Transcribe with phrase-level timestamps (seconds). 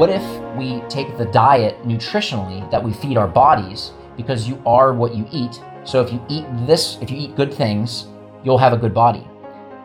[0.00, 4.94] what if we take the diet nutritionally that we feed our bodies because you are
[4.94, 5.60] what you eat.
[5.84, 8.06] So if you eat this, if you eat good things,
[8.42, 9.28] you'll have a good body.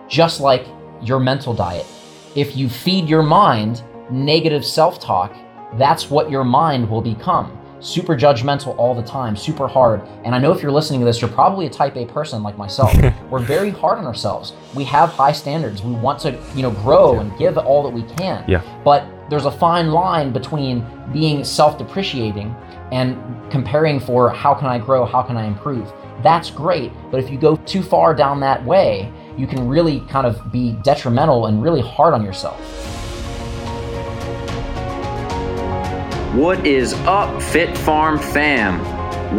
[0.08, 0.66] Just like
[1.02, 1.86] your mental diet.
[2.34, 5.36] If you feed your mind negative self talk,
[5.78, 7.60] that's what your mind will become.
[7.82, 10.02] Super judgmental all the time, super hard.
[10.24, 12.58] And I know if you're listening to this, you're probably a type A person like
[12.58, 12.96] myself.
[13.30, 14.54] We're very hard on ourselves.
[14.76, 15.84] We have high standards.
[15.84, 18.46] We want to, you know, grow and give all that we can.
[18.48, 18.64] Yeah.
[18.86, 22.56] But there's a fine line between being self-depreciating
[22.92, 23.18] and
[23.50, 25.92] comparing for how can I grow, how can I improve.
[26.22, 30.28] That's great, but if you go too far down that way, you can really kind
[30.28, 32.60] of be detrimental and really hard on yourself.
[36.36, 38.80] What is up, FitPharmFam?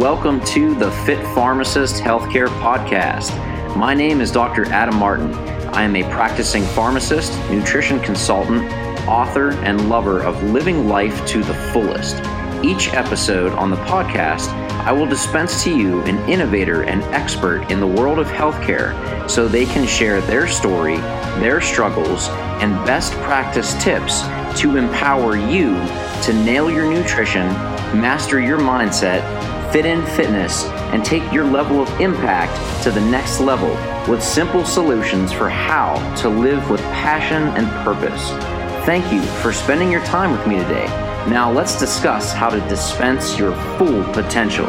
[0.01, 3.33] Welcome to the Fit Pharmacist Healthcare Podcast.
[3.77, 4.65] My name is Dr.
[4.65, 5.33] Adam Martin.
[5.73, 8.69] I am a practicing pharmacist, nutrition consultant,
[9.07, 12.17] author, and lover of living life to the fullest.
[12.63, 14.47] Each episode on the podcast,
[14.87, 19.47] I will dispense to you an innovator and expert in the world of healthcare so
[19.47, 20.97] they can share their story,
[21.39, 22.29] their struggles,
[22.61, 24.21] and best practice tips
[24.61, 25.75] to empower you
[26.23, 27.47] to nail your nutrition,
[27.99, 29.21] master your mindset,
[29.71, 33.69] fit in fitness, and take your level of impact to the next level
[34.09, 38.56] with simple solutions for how to live with passion and purpose.
[38.87, 40.85] Thank you for spending your time with me today.
[41.27, 44.65] Now let's discuss how to dispense your full potential.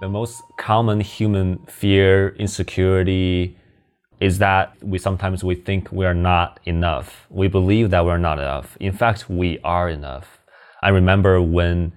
[0.00, 3.56] The most common human fear, insecurity,
[4.18, 7.28] is that we sometimes we think we are not enough.
[7.30, 8.76] We believe that we're not enough.
[8.80, 10.40] In fact, we are enough.
[10.82, 11.92] I remember when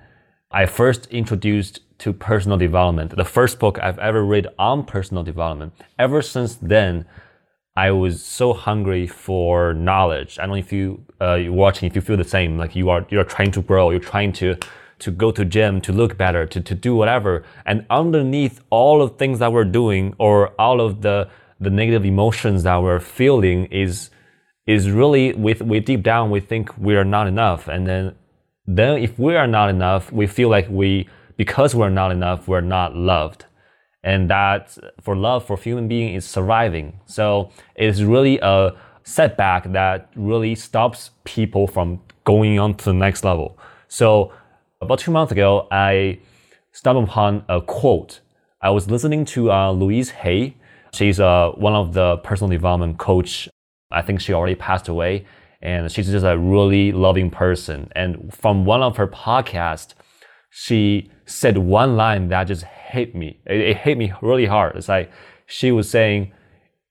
[0.51, 5.73] I first introduced to personal development, the first book I've ever read on personal development.
[5.97, 7.05] Ever since then,
[7.75, 10.39] I was so hungry for knowledge.
[10.39, 12.89] I don't know if you uh, you're watching, if you feel the same, like you
[12.89, 14.57] are you're trying to grow, you're trying to
[14.99, 17.43] to go to gym, to look better, to, to do whatever.
[17.65, 22.63] And underneath all of things that we're doing or all of the the negative emotions
[22.63, 24.09] that we're feeling is
[24.65, 27.67] is really with we deep down we think we are not enough.
[27.67, 28.15] And then
[28.65, 31.07] then if we are not enough, we feel like we
[31.39, 33.45] because we're not enough, we're not loved.
[34.03, 36.99] And that for love for human being is surviving.
[37.05, 43.23] So it's really a setback that really stops people from going on to the next
[43.23, 43.57] level.
[43.87, 44.33] So
[44.81, 46.19] about two months ago, I
[46.73, 48.19] stumbled upon a quote.
[48.61, 50.57] I was listening to uh, Louise Hay.
[50.93, 53.47] She's uh, one of the personal development coach.
[53.91, 55.25] I think she already passed away,
[55.61, 57.89] and she's just a really loving person.
[57.95, 59.93] And from one of her podcasts,
[60.49, 63.39] she said one line that just hit me.
[63.45, 64.75] It, it hit me really hard.
[64.75, 65.11] It's like
[65.45, 66.31] she was saying,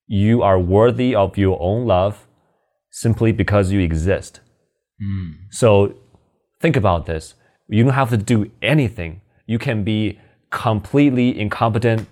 [0.06, 2.26] You are worthy of your own love
[2.91, 4.41] simply because you exist.
[5.02, 5.34] Mm.
[5.50, 5.94] So
[6.60, 7.34] think about this.
[7.68, 9.20] You don't have to do anything.
[9.47, 10.18] You can be
[10.50, 12.08] completely incompetent.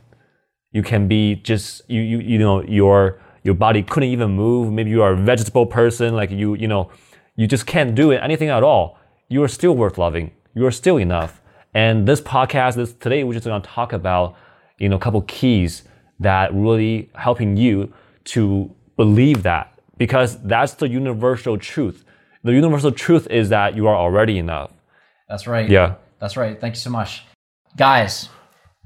[0.72, 4.72] You can be just you you you know your your body couldn't even move.
[4.72, 6.90] Maybe you are a vegetable person, like you you know
[7.36, 8.98] you just can't do it, anything at all.
[9.28, 10.32] You are still worth loving.
[10.56, 11.42] You are still enough.
[11.74, 14.36] And this podcast, this today, we're just going to talk about,
[14.78, 15.82] you know, a couple keys
[16.18, 17.92] that really helping you
[18.24, 22.06] to believe that because that's the universal truth.
[22.42, 24.70] The universal truth is that you are already enough.
[25.28, 25.68] That's right.
[25.68, 25.96] Yeah.
[26.20, 26.58] That's right.
[26.58, 27.24] Thank you so much.
[27.76, 28.30] Guys,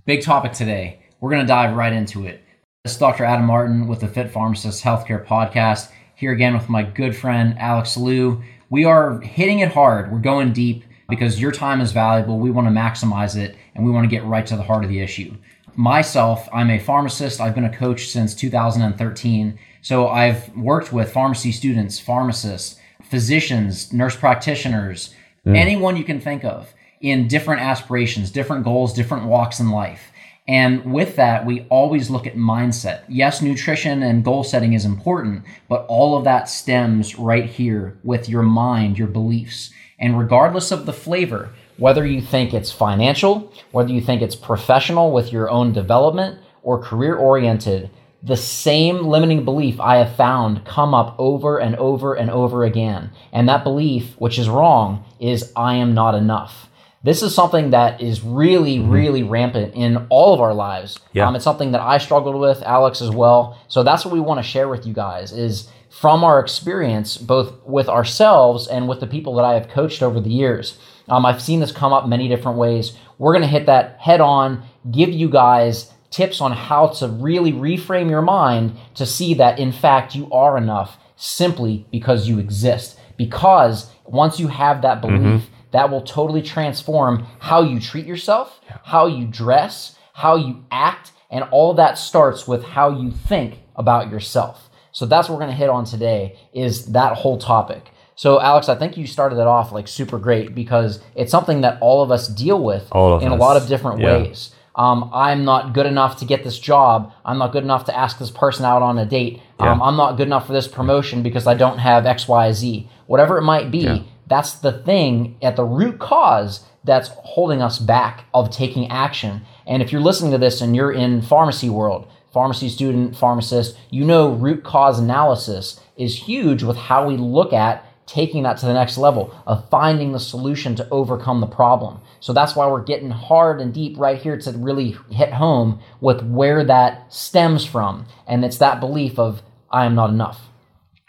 [0.07, 0.99] big topic today.
[1.21, 2.43] We're going to dive right into it.
[2.83, 3.25] This is Dr.
[3.25, 5.93] Adam Martin with the Fit Pharmacist Healthcare Podcast.
[6.17, 8.43] Here again with my good friend Alex Liu.
[8.71, 10.11] We are hitting it hard.
[10.11, 12.39] We're going deep because your time is valuable.
[12.39, 14.91] We want to maximize it and we want to get right to the heart of
[14.91, 15.35] the issue.
[15.77, 17.41] Myself, I'm a pharmacist.
[17.41, 19.59] I've been a coach since 2013.
[19.83, 25.15] So I've worked with pharmacy students, pharmacists, physicians, nurse practitioners,
[25.47, 25.57] mm.
[25.57, 30.13] anyone you can think of in different aspirations, different goals, different walks in life.
[30.51, 33.03] And with that, we always look at mindset.
[33.09, 38.29] Yes, nutrition and goal setting is important, but all of that stems right here with
[38.29, 39.71] your mind, your beliefs.
[40.01, 45.13] And regardless of the flavor, whether you think it's financial, whether you think it's professional
[45.13, 47.91] with your own development or career oriented,
[48.23, 53.11] the same limiting belief I have found come up over and over and over again.
[53.33, 56.69] And that belief, which is wrong, is I am not enough.
[57.03, 58.91] This is something that is really, mm-hmm.
[58.91, 60.99] really rampant in all of our lives.
[61.15, 61.29] Yeah.
[61.29, 63.59] Um, it's something that I struggled with, Alex as well.
[63.69, 67.53] So that's what we want to share with you guys is from our experience, both
[67.65, 70.79] with ourselves and with the people that I have coached over the years.
[71.09, 72.97] Um, I've seen this come up many different ways.
[73.19, 77.53] We're going to hit that head on, give you guys tips on how to really
[77.53, 82.99] reframe your mind to see that in fact you are enough simply because you exist.
[83.17, 89.07] Because once you have that belief, that will totally transform how you treat yourself, how
[89.07, 94.70] you dress, how you act, and all that starts with how you think about yourself.
[94.93, 97.91] So that's what we're going to hit on today is that whole topic.
[98.17, 101.79] So Alex, I think you started it off like super great because it's something that
[101.81, 102.89] all of us deal with
[103.23, 104.19] in a lot of different Yeah.
[104.19, 104.51] ways.
[104.77, 107.13] Um, I'm not good enough to get this job.
[107.25, 109.41] I'm not good enough to ask this person out on a date.
[109.59, 112.89] Um, I'm not good enough for this promotion because I don't have X, Y, Z.
[113.07, 113.99] Whatever it might be, Yeah.
[114.27, 119.43] that's the thing at the root cause that's holding us back of taking action.
[119.67, 124.05] And if you're listening to this and you're in pharmacy world, pharmacy student, pharmacist, you
[124.05, 128.73] know root cause analysis is huge with how we look at taking that to the
[128.73, 132.01] next level of finding the solution to overcome the problem.
[132.19, 136.23] So that's why we're getting hard and deep right here to really hit home with
[136.23, 138.07] where that stems from.
[138.27, 140.41] And it's that belief of I am not enough.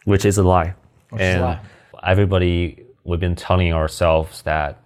[0.06, 0.76] which is a lie.
[1.14, 1.60] is a lie.
[2.04, 4.80] everybody, we've been telling ourselves that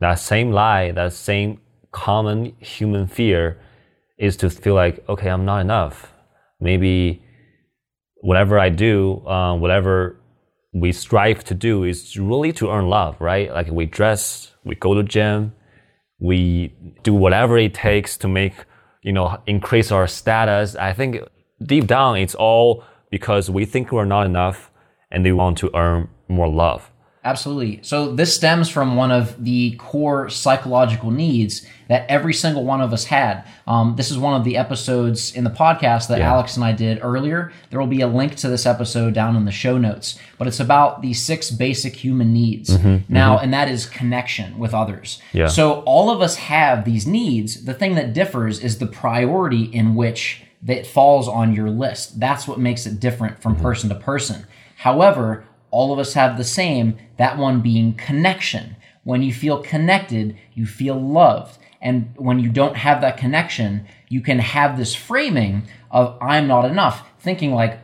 [0.00, 1.60] that same lie, that same
[1.92, 3.58] common human fear
[4.18, 6.12] is to feel like, okay, I'm not enough.
[6.60, 7.22] Maybe
[8.20, 10.16] whatever I do, uh, whatever
[10.72, 13.50] we strive to do is really to earn love, right?
[13.52, 15.52] Like we dress, we go to gym,
[16.18, 18.54] we do whatever it takes to make,
[19.02, 20.76] you know, increase our status.
[20.76, 21.18] I think
[21.64, 24.70] deep down, it's all because we think we're not enough
[25.10, 26.90] and they want to earn more love.
[27.26, 27.80] Absolutely.
[27.82, 32.92] So this stems from one of the core psychological needs that every single one of
[32.92, 33.44] us had.
[33.66, 36.32] Um, this is one of the episodes in the podcast that Yeah.
[36.32, 37.50] Alex and I did earlier.
[37.70, 40.60] There will be a link to this episode down in the show notes, but it's
[40.60, 42.70] about the six basic human needs.
[42.70, 43.12] Mm-hmm, mm-hmm.
[43.12, 45.20] now, and that is connection with others.
[45.32, 45.48] Yeah.
[45.48, 47.64] So all of us have these needs.
[47.64, 52.20] The thing that differs is the priority in which that falls on your list.
[52.20, 53.62] That's what makes it different from mm-hmm.
[53.62, 54.46] person to person.
[54.76, 55.44] However,
[55.76, 58.76] all of us have the same, that one being connection.
[59.04, 61.58] When you feel connected, you feel loved.
[61.82, 65.54] And when you don't have that connection, you can have this framing
[65.90, 67.78] of I'm not enough, thinking like,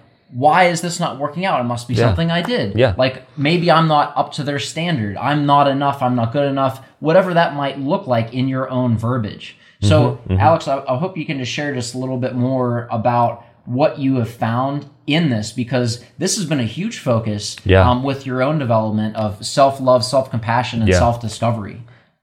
[0.44, 1.60] why is this not working out?
[1.60, 2.06] It must be Yeah.
[2.06, 2.74] something I did.
[2.78, 2.94] Yeah.
[2.96, 5.14] Like maybe I'm not up to their standard.
[5.18, 6.02] I'm not enough.
[6.02, 6.80] I'm not good enough.
[7.00, 9.56] Whatever that might look like in your own verbiage.
[9.82, 9.98] So,
[10.28, 13.44] Mm-hmm, Alex, I, I hope you can just share just a little bit more about
[13.64, 17.88] what you have found in this because this has been a huge focus Yeah.
[17.88, 20.98] um, with your own development of self love, self compassion, and Yeah.
[20.98, 21.82] self discovery.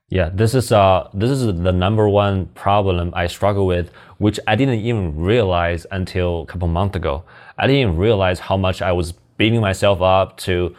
[0.10, 4.56] Yeah, this is uh this is the number one problem I struggle with, which I
[4.56, 7.24] didn't even realize until a couple months ago.
[7.58, 10.76] I didn't realize how much I was beating myself up to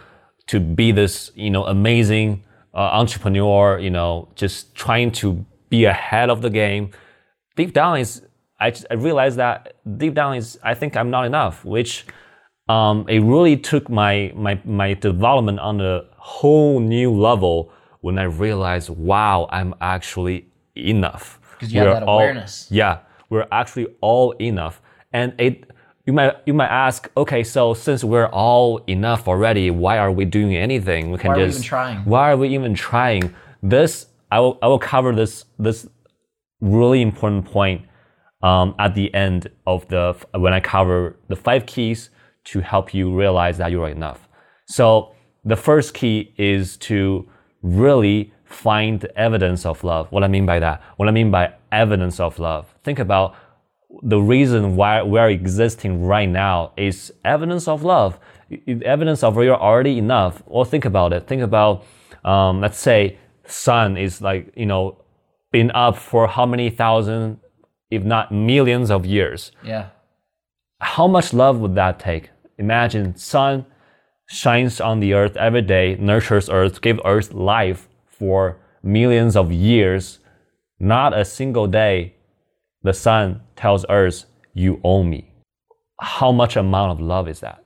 [0.49, 2.43] to be this you know amazing
[2.75, 3.79] uh, entrepreneur.
[3.79, 6.91] You know, just trying to be ahead of the game.
[7.57, 8.23] Deep down is
[8.61, 12.07] I, I realized that deep down is I think I'm not enough, which
[12.69, 17.73] um, it really took my, my, my development on a whole new level
[18.03, 20.47] when I realized, wow, I'm actually
[20.77, 21.39] enough.
[21.59, 22.69] 'Cause you have We're that all- awareness.
[22.71, 22.99] yeah,
[23.29, 24.81] we're actually all enough.
[25.13, 25.71] And it,
[26.07, 30.25] you might, you might ask, okay, so since we're all enough already, why are we
[30.25, 31.11] doing anything?
[31.11, 31.99] We can Why are we just, even trying?
[32.05, 33.35] Why are we even trying?
[33.63, 35.87] This, I will, I will cover this, this
[36.61, 37.83] really important point
[38.43, 42.11] um, at the end of the when I cover the five keys
[42.45, 44.29] to help you realize that you are enough.
[44.67, 47.29] So the first key is to
[47.63, 50.11] really find evidence of love.
[50.11, 52.75] What I mean by that, what I mean by evidence of love.
[52.83, 53.37] Think about
[54.03, 58.19] the reason why we're existing right now is evidence of love,
[58.67, 60.43] evidence of you're already enough.
[60.47, 61.27] Or think about it.
[61.27, 61.85] Think about,
[62.25, 65.03] um, let's say, sun is like you know,
[65.51, 67.41] been up for how many thousand,
[67.91, 69.53] if not millions of years.
[69.65, 69.89] Yeah.
[70.81, 72.31] How much love would that take?
[72.59, 73.67] Imagine sun
[74.29, 80.19] shines on the earth every day, nurtures earth, gives earth life for millions of years.
[80.79, 82.15] Not a single day
[82.83, 85.31] the sun tells earth, you owe me.
[86.01, 87.63] How much amount of love is that?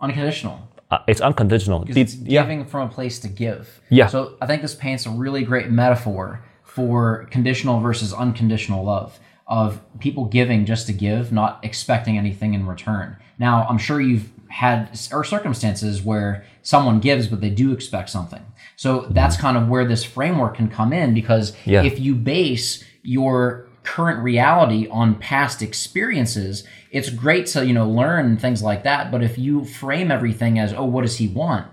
[0.00, 0.68] Unconditional.
[0.90, 1.82] Uh, it's unconditional.
[1.88, 3.80] It's- it's giving from a place to give.
[3.88, 4.08] Yeah.
[4.08, 9.18] So I think this paints a really great metaphor for conditional versus unconditional love
[9.50, 13.16] of people giving just to give, not expecting anything in return.
[13.38, 18.42] Now, I'm sure you've had or circumstances where someone gives but they do expect something.
[18.76, 21.70] So that's kind of where this framework can come in because Mm-hmm.
[21.70, 21.82] Yeah.
[21.84, 28.36] if you base your current reality on past experiences, it's great to, you know, learn
[28.36, 31.66] things like that, but if you frame everything as, "Oh, what does he want?"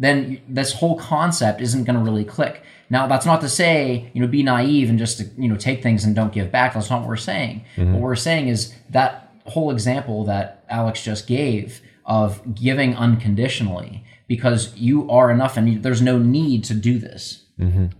[0.00, 2.62] Then this whole concept isn't going to really click.
[2.88, 6.04] Now, that's not to say, you know, be naive and just, you know, take things
[6.04, 6.72] and don't give back.
[6.74, 7.64] That's not what we're saying.
[7.92, 14.74] What we're saying is that whole example that Alex just gave of giving unconditionally because
[14.76, 17.44] you are enough and you, there's no need to do this.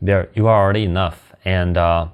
[0.00, 2.08] there you are already enough and uh,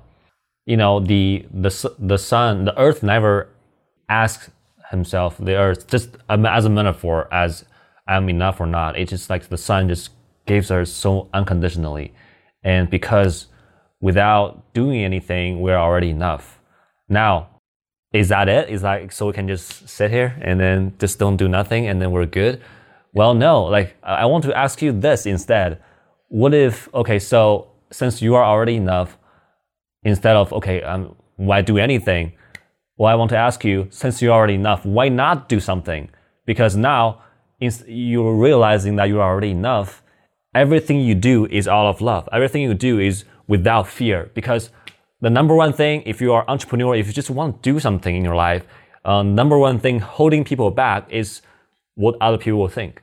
[0.66, 3.48] you know the the the sun the earth never
[4.08, 4.50] asks
[4.90, 7.64] himself the earth just um, as a metaphor as
[8.06, 8.98] i'm enough or not.
[8.98, 10.10] It's just like the sun just
[10.46, 12.12] gives us so unconditionally.
[12.62, 13.46] And because
[14.00, 16.60] without doing anything we're already enough.
[17.08, 17.48] Now
[18.12, 18.70] is that it?
[18.70, 22.00] Is like so we can just sit here and then just don't do nothing and
[22.00, 22.62] then we're good?
[23.12, 23.64] Well no.
[23.64, 25.82] Like i want to ask you this instead.
[26.28, 29.18] What if okay so since you are already enough
[30.02, 32.32] instead of okay um, why do anything?
[32.96, 36.08] Well i want to ask you since you're already enough why not do something?
[36.46, 37.22] Because now
[37.60, 40.02] you're realizing that you're already enough
[40.54, 44.70] everything you do is out of love everything you do is without fear because
[45.20, 48.14] the number one thing if you are entrepreneur if you just want to do something
[48.16, 48.64] in your life
[49.04, 51.42] uh, number one thing holding people back is
[51.94, 53.02] what other people will think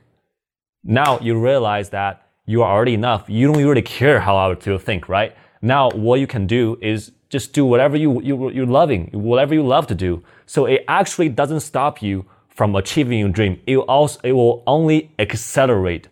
[0.84, 3.24] now you realize that you are already enough.
[3.28, 5.34] You don't really care how other people think, right?
[5.62, 9.66] Now what you can do is just do whatever you, you you're loving, whatever you
[9.66, 10.22] love to do.
[10.46, 13.60] So it actually doesn't stop you from achieving your dream.
[13.66, 16.08] It will also it will only accelerate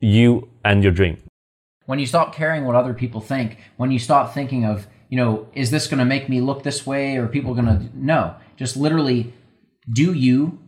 [0.00, 1.18] you and your dream.
[1.86, 5.46] when you stop caring what other people think, when you stop thinking of, you know,
[5.54, 8.76] is this going to make me look this way or people going to no, just
[8.76, 9.32] literally
[9.92, 10.58] do you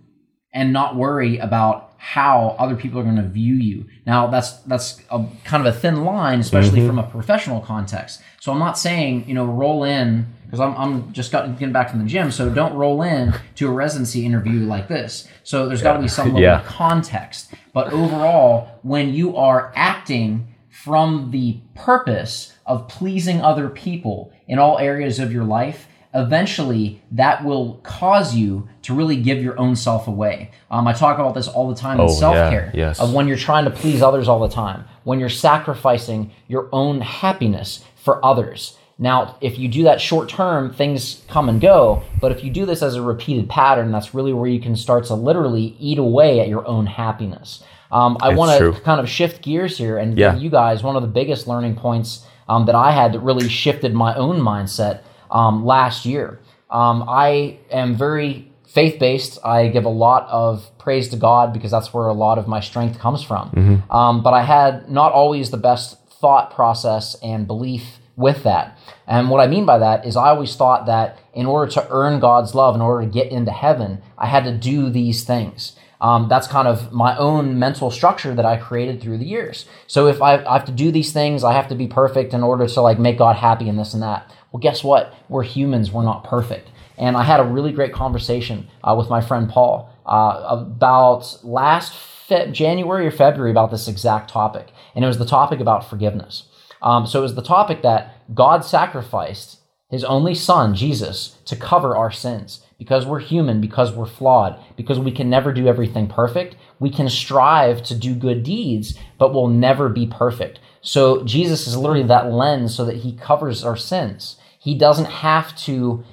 [0.52, 3.84] and not worry about how other people are going to view you.
[4.06, 6.86] Now that's that's a kind of a thin line especially mm-hmm.
[6.86, 8.22] from a professional context.
[8.40, 11.90] So I'm not saying, you know, roll in because I'm, I'm just got, getting back
[11.90, 15.28] from the gym, so don't roll in to a residency interview like this.
[15.44, 16.60] So there's got to be some level Yeah.
[16.60, 17.52] of context.
[17.74, 24.78] But overall, when you are acting from the purpose of pleasing other people in all
[24.78, 30.08] areas of your life, eventually that will cause you to really give your own self
[30.08, 30.50] away.
[30.70, 32.70] Um, I talk about this all the time in Oh, yeah, self care.
[32.74, 33.00] yes.
[33.00, 37.00] Of when you're trying to please others all the time, when you're sacrificing your own
[37.02, 38.77] happiness for others.
[38.98, 42.02] Now, if you do that short term, things come and go.
[42.20, 45.04] But if you do this as a repeated pattern, that's really where you can start
[45.06, 47.62] to literally eat away at your own happiness.
[47.92, 50.32] Um, I want to kind of shift gears here and Yeah.
[50.34, 53.48] give you guys one of the biggest learning points um, that I had that really
[53.48, 55.00] shifted my own mindset
[55.30, 56.40] um, last year.
[56.70, 59.38] Um, I am very faith based.
[59.44, 62.60] I give a lot of praise to God because that's where a lot of my
[62.60, 63.82] strength comes from.
[63.90, 68.76] Um, but I had not always the best thought process and belief with that.
[69.06, 72.20] And what I mean by that is I always thought that in order to earn
[72.20, 75.76] God's love, in order to get into heaven, I had to do these things.
[76.00, 79.66] Um, that's kind of my own mental structure that I created through the years.
[79.86, 82.42] So if I, I have to do these things, I have to be perfect in
[82.42, 84.30] order to like make God happy and this and that.
[84.52, 85.14] Well, guess what?
[85.28, 85.90] We're humans.
[85.90, 86.70] We're not perfect.
[86.96, 91.94] And I had a really great conversation uh, with my friend Paul uh, about last
[91.94, 94.68] fe- January or February about this exact topic.
[94.94, 96.44] And it was the topic about forgiveness.
[96.82, 99.58] Um, so it was the topic that God sacrificed
[99.90, 102.64] his only son, Jesus, to cover our sins.
[102.78, 106.54] Because we're human, because we're flawed, because we can never do everything perfect.
[106.78, 110.60] We can strive to do good deeds, but we'll never be perfect.
[110.80, 114.36] So Jesus is literally that lens so that he covers our sins.
[114.60, 116.04] He doesn't have to,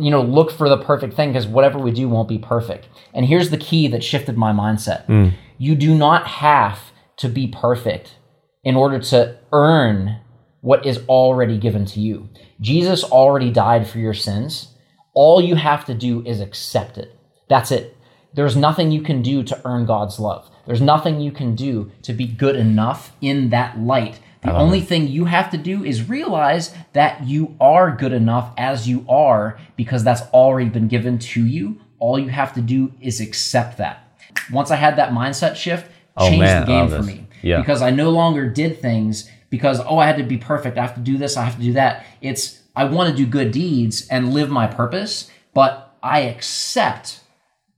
[0.00, 2.88] you know, look for the perfect thing because whatever we do won't be perfect.
[3.14, 5.06] And here's the key that shifted my mindset.
[5.56, 8.14] You do not have to be perfect
[8.68, 10.20] in order to earn
[10.60, 12.28] what is already given to you.
[12.60, 14.74] Jesus already died for your sins.
[15.14, 17.18] All you have to do is accept it.
[17.48, 17.96] That's it.
[18.34, 20.50] There's nothing you can do to earn God's love.
[20.66, 24.20] There's nothing you can do to be good enough in that light.
[24.42, 28.86] The only thing you have to do is realize that you are good enough as
[28.86, 31.80] you are because that's already been given to you.
[32.00, 34.06] All you have to do is accept that.
[34.52, 37.58] Once I had that mindset shift, Oh, changed man, the game for me Yeah.
[37.58, 40.78] because I no longer did things because oh I had to be perfect.
[40.78, 41.36] I have to do this.
[41.36, 42.04] I have to do that.
[42.20, 47.20] It's I want to do good deeds and live my purpose, but I accept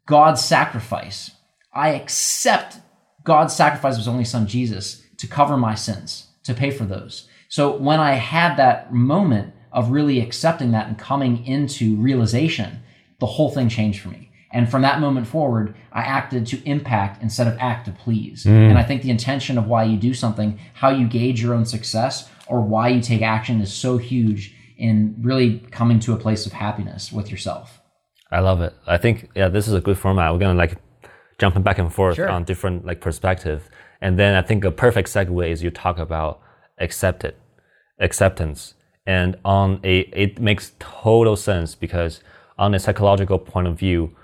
[0.07, 1.31] God's sacrifice.
[1.73, 2.79] I accept
[3.25, 7.29] God's sacrifice of his only son Jesus to cover my sins, to pay for those.
[7.49, 12.83] So when I had that moment of really accepting that and coming into realization,
[13.19, 14.30] the whole thing changed for me.
[14.53, 18.45] And from that moment forward, I acted to impact instead of act to please.
[18.45, 18.71] Mm.
[18.71, 21.65] And I think the intention of why you do something, how you gauge your own
[21.65, 26.47] success, or why you take action is so huge in really coming to a place
[26.47, 27.81] of happiness with yourself.
[28.33, 28.75] I love it.
[28.87, 30.33] I think yeah, this is a good format.
[30.33, 30.79] We're gonna like
[31.39, 32.29] jumping back and forth Sure.
[32.29, 33.69] on different like perspective.
[34.01, 36.41] And then I think a perfect segue is you talk about
[36.79, 37.35] accepted,
[37.99, 38.75] acceptance.
[39.07, 42.21] And on a, it makes total sense because
[42.59, 44.15] on a psychological point of view,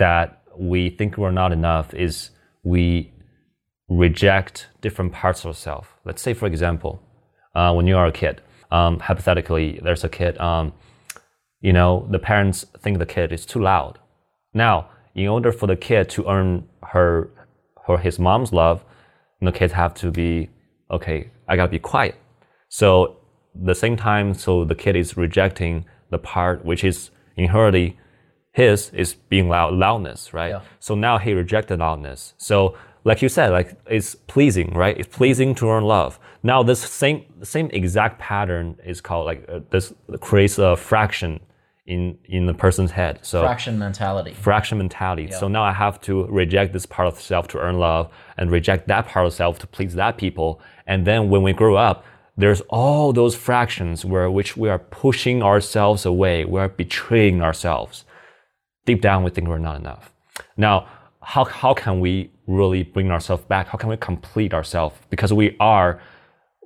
[0.00, 2.30] that we think we're not enough is
[2.64, 3.12] we
[3.88, 5.88] reject different parts of ourselves.
[6.04, 7.02] Let's say, for example,
[7.54, 8.40] uh, when you are a kid,
[8.70, 10.72] um, hypothetically, there's a kid, um,
[11.60, 13.98] you know, the parents think the kid is too loud.
[14.54, 17.30] Now, in order for the kid to earn her
[17.86, 18.84] or his mom's love,
[19.42, 20.48] the kids have to be,
[20.90, 22.14] okay, I gotta be quiet.
[22.68, 23.16] So
[23.54, 27.98] the same time, so the kid is rejecting the part which is inherently
[28.60, 30.52] his is being loud, loudness, right?
[30.54, 30.60] Yeah.
[30.86, 32.34] So now he rejected loudness.
[32.36, 34.96] So like you said, like it's pleasing, right?
[35.00, 36.18] It's pleasing to earn love.
[36.42, 41.40] Now this same same exact pattern is called like uh, this creates a fraction
[41.86, 43.18] in in the person's head.
[43.22, 44.32] So Fraction mentality.
[44.34, 45.30] fraction mentality.
[45.40, 46.12] So now I have to
[46.42, 48.04] reject this part of self to earn love
[48.38, 50.50] and reject that part of self to please that people.
[50.86, 52.04] And then when we grow up,
[52.36, 56.44] there's all those fractions where which we are pushing ourselves away.
[56.44, 58.04] We are betraying ourselves.
[58.90, 60.10] Deep down, we think we're not enough.
[60.56, 60.88] Now,
[61.22, 63.68] how, how can we really bring ourselves back?
[63.68, 64.96] How can we complete ourselves?
[65.10, 66.00] Because we are,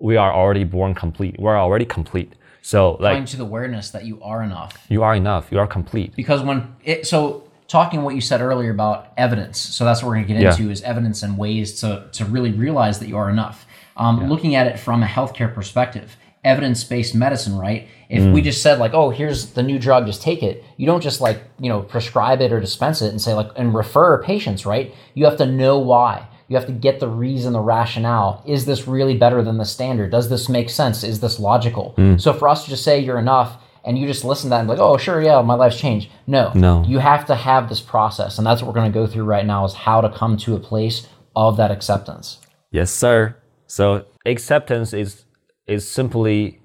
[0.01, 1.39] we are already born complete.
[1.39, 2.33] We're already complete.
[2.63, 4.73] So like Coming to the awareness that you are enough.
[4.89, 5.53] you are enough.
[5.53, 6.17] You are complete.
[6.17, 10.15] because when it so talking what you said earlier about evidence so that's what we're
[10.15, 10.51] going to get Yeah.
[10.53, 13.67] into is evidence and ways to to really realize that you are enough
[13.99, 18.33] um, looking at it from a healthcare perspective evidence-based medicine right if Mm.
[18.35, 21.21] we just said like oh here's the new drug just take it you don't just
[21.21, 24.95] like you know prescribe it or dispense it and say like and refer patients right
[25.15, 28.87] you have to know why you have to get the reason the rationale is this
[28.87, 32.21] really better than the standard does this make sense is this logical Mm.
[32.21, 34.67] so for us to just say you're enough and you just listen to that and
[34.67, 36.09] be like, oh, sure, yeah, my life's changed.
[36.27, 36.51] No.
[36.55, 36.83] No.
[36.87, 38.39] You have to have this process.
[38.39, 40.55] And that's what we're going to go through right now is how to come to
[40.57, 42.39] a place of that acceptance.
[42.71, 43.37] Yes, sir.
[43.67, 45.24] So acceptance is
[45.67, 46.61] is simply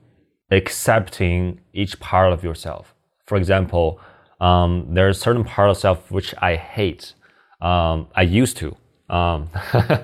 [0.52, 2.96] accepting each part of yourself.
[3.26, 4.00] For example,
[4.42, 7.14] um, there's a certain part of self which I hate.
[7.62, 8.76] Um, I used to.
[9.10, 9.50] Um,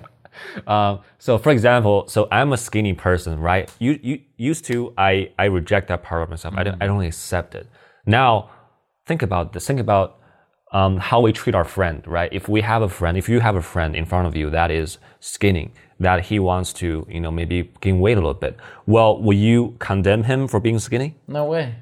[0.68, 3.72] um, so, for example, so I'm a skinny person, right?
[3.80, 6.54] You, you used to I I reject that part of myself.
[6.58, 7.68] I don't I don't accept it.
[8.06, 8.50] Now,
[9.06, 9.66] think about this.
[9.66, 10.20] Think about
[10.76, 12.30] um, how we treat our friend, right?
[12.34, 14.72] If we have a friend, if you have a friend in front of you that
[14.72, 19.22] is skinny, that he wants to, you know, maybe gain weight a little bit, well,
[19.22, 21.16] will you condemn him for being skinny?
[21.30, 21.76] No way.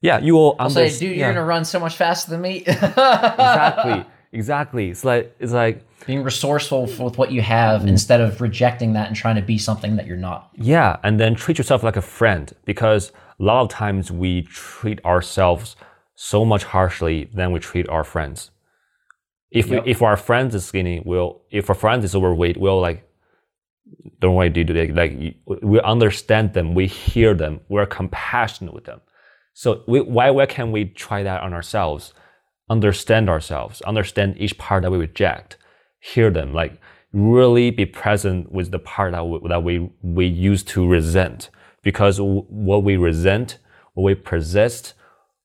[0.00, 2.56] Yeah, you will I'll Say, dude, you're going to run so much faster than me.
[2.66, 4.88] exactly, exactly.
[4.88, 9.14] It's like it's like Being resourceful with what you have instead of rejecting that and
[9.14, 10.48] trying to be something that you're not.
[10.54, 15.04] Yeah, and then treat yourself like a friend because a lot of times we treat
[15.04, 15.76] ourselves
[16.22, 18.50] so much harshly than we treat our friends.
[19.50, 19.84] If Yep.
[19.84, 23.08] we, if our friend is skinny, we'll if our friend is overweight, we'll like,
[24.20, 24.68] don't worry, dude.
[24.68, 25.12] Like, like
[25.46, 29.00] we understand them, we hear them, we're compassionate with them.
[29.54, 32.12] So we, why why can't we try that on ourselves?
[32.68, 35.56] Understand ourselves, understand each part that we reject,
[36.00, 36.78] hear them, like
[37.14, 41.48] really be present with the part that we, that we we used to resent.
[41.82, 43.56] Because what we resent,
[43.94, 44.92] what we persist,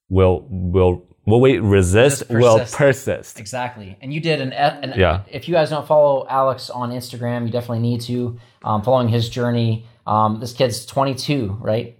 [0.09, 2.75] will will will we resist Just will persist.
[2.77, 3.39] persist.
[3.39, 3.97] Exactly.
[4.01, 5.23] And you did an, an Yeah.
[5.31, 8.39] if you guys don't follow Alex on Instagram, you definitely need to.
[8.63, 9.85] Um, following his journey.
[10.07, 11.97] Um, this kid's 22, right?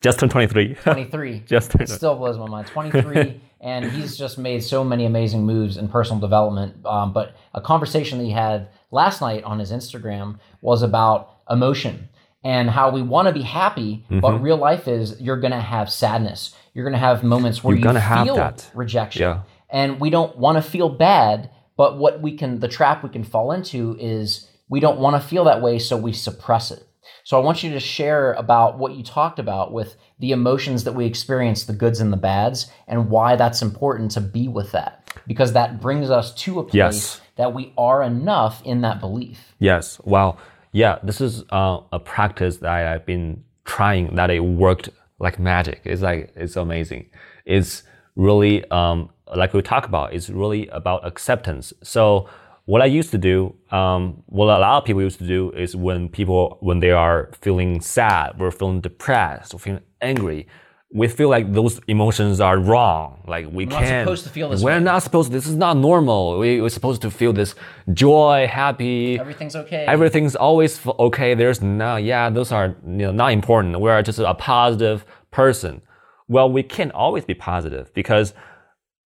[0.00, 0.74] Just turned twenty three.
[0.82, 1.40] 23.
[1.46, 1.88] Just turned.
[1.88, 2.66] Still blows my mind.
[2.66, 6.84] 23, and he's just made so many amazing moves in personal development.
[6.84, 12.08] Um, but a conversation that he had last night on his Instagram was about emotion
[12.44, 14.20] and how we want to be happy, Mm-hmm.
[14.20, 16.54] but real life is you're going to have sadness.
[16.74, 18.70] You're going to have moments where You're you feel that.
[18.74, 19.40] rejection, Yeah.
[19.70, 21.50] and we don't want to feel bad.
[21.76, 25.28] But what we can, the trap we can fall into is we don't want to
[25.28, 26.86] feel that way, so we suppress it.
[27.24, 30.94] So I want you to share about what you talked about with the emotions that
[30.94, 35.10] we experience, the goods and the bads, and why that's important to be with that.
[35.26, 37.20] Because that brings us to a place Yes.
[37.36, 39.54] that we are enough in that belief.
[39.58, 40.00] Yes.
[40.04, 40.36] Wow.
[40.74, 40.98] Yeah.
[41.04, 44.16] This is uh, a practice that I've been trying.
[44.16, 44.88] That it worked
[45.20, 45.80] like magic.
[45.84, 47.10] It's like it's amazing.
[47.46, 47.84] It's
[48.16, 50.12] really um, like we talk about.
[50.12, 51.72] It's really about acceptance.
[51.84, 52.28] So
[52.64, 55.76] what I used to do, um, what a lot of people used to do, is
[55.76, 60.48] when people when they are feeling sad, we're feeling depressed, or feeling angry.
[60.92, 63.22] We feel like those emotions are wrong.
[63.26, 64.06] Like we not can't.
[64.06, 64.80] supposed to feel this We're way.
[64.80, 65.32] not supposed.
[65.32, 66.38] This is not normal.
[66.38, 67.54] We, we're supposed to feel this
[67.92, 69.84] joy, happy, Everything's okay.
[69.86, 71.34] everything's always okay.
[71.34, 73.80] There's no, yeah, those are you know not important.
[73.80, 75.82] We're just a positive person.
[76.28, 78.32] Well, we can't always be positive because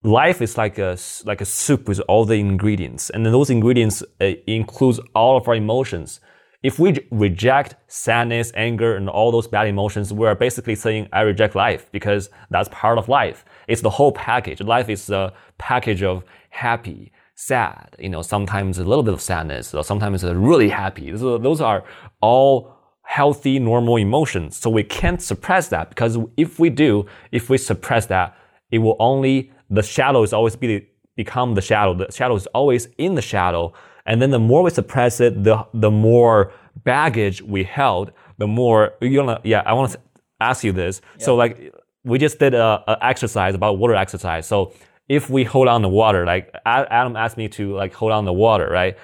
[0.04, 4.04] life is like a like a soup with all the ingredients, and then those ingredients
[4.22, 6.20] uh, includes all of our emotions.
[6.64, 11.22] If we reject sadness, anger, and all those bad emotions, we are basically saying, "I
[11.22, 13.44] reject life," because that's part of life.
[13.68, 14.62] It's the whole package.
[14.62, 17.96] Life is a package of happy, sad.
[17.98, 21.12] You know, sometimes a little bit of sadness, or sometimes really happy.
[21.12, 21.84] Those are
[22.22, 24.56] all healthy, normal emotions.
[24.56, 28.36] So we can't suppress that because if we do, if we suppress that,
[28.70, 31.94] it will only the shadow is always be become the shadow.
[31.94, 33.74] The shadow is always in the shadow,
[34.06, 36.52] and then the more we suppress it, the the more
[36.84, 39.40] baggage we held, the more you know.
[39.44, 40.00] Yeah, I want to
[40.40, 41.02] ask you this.
[41.18, 44.48] So like we just did a, a exercise about water exercise.
[44.48, 44.74] So
[45.08, 48.34] if we hold on the water, like Adam asked me to like hold on the
[48.34, 48.98] water, right?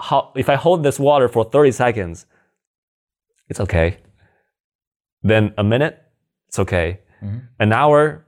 [0.00, 2.26] How, if I hold this water for 30 seconds,
[3.48, 3.98] it's okay.
[5.22, 6.02] Then a minute,
[6.48, 7.00] it's okay.
[7.22, 7.38] Mm-hmm.
[7.58, 8.26] An hour,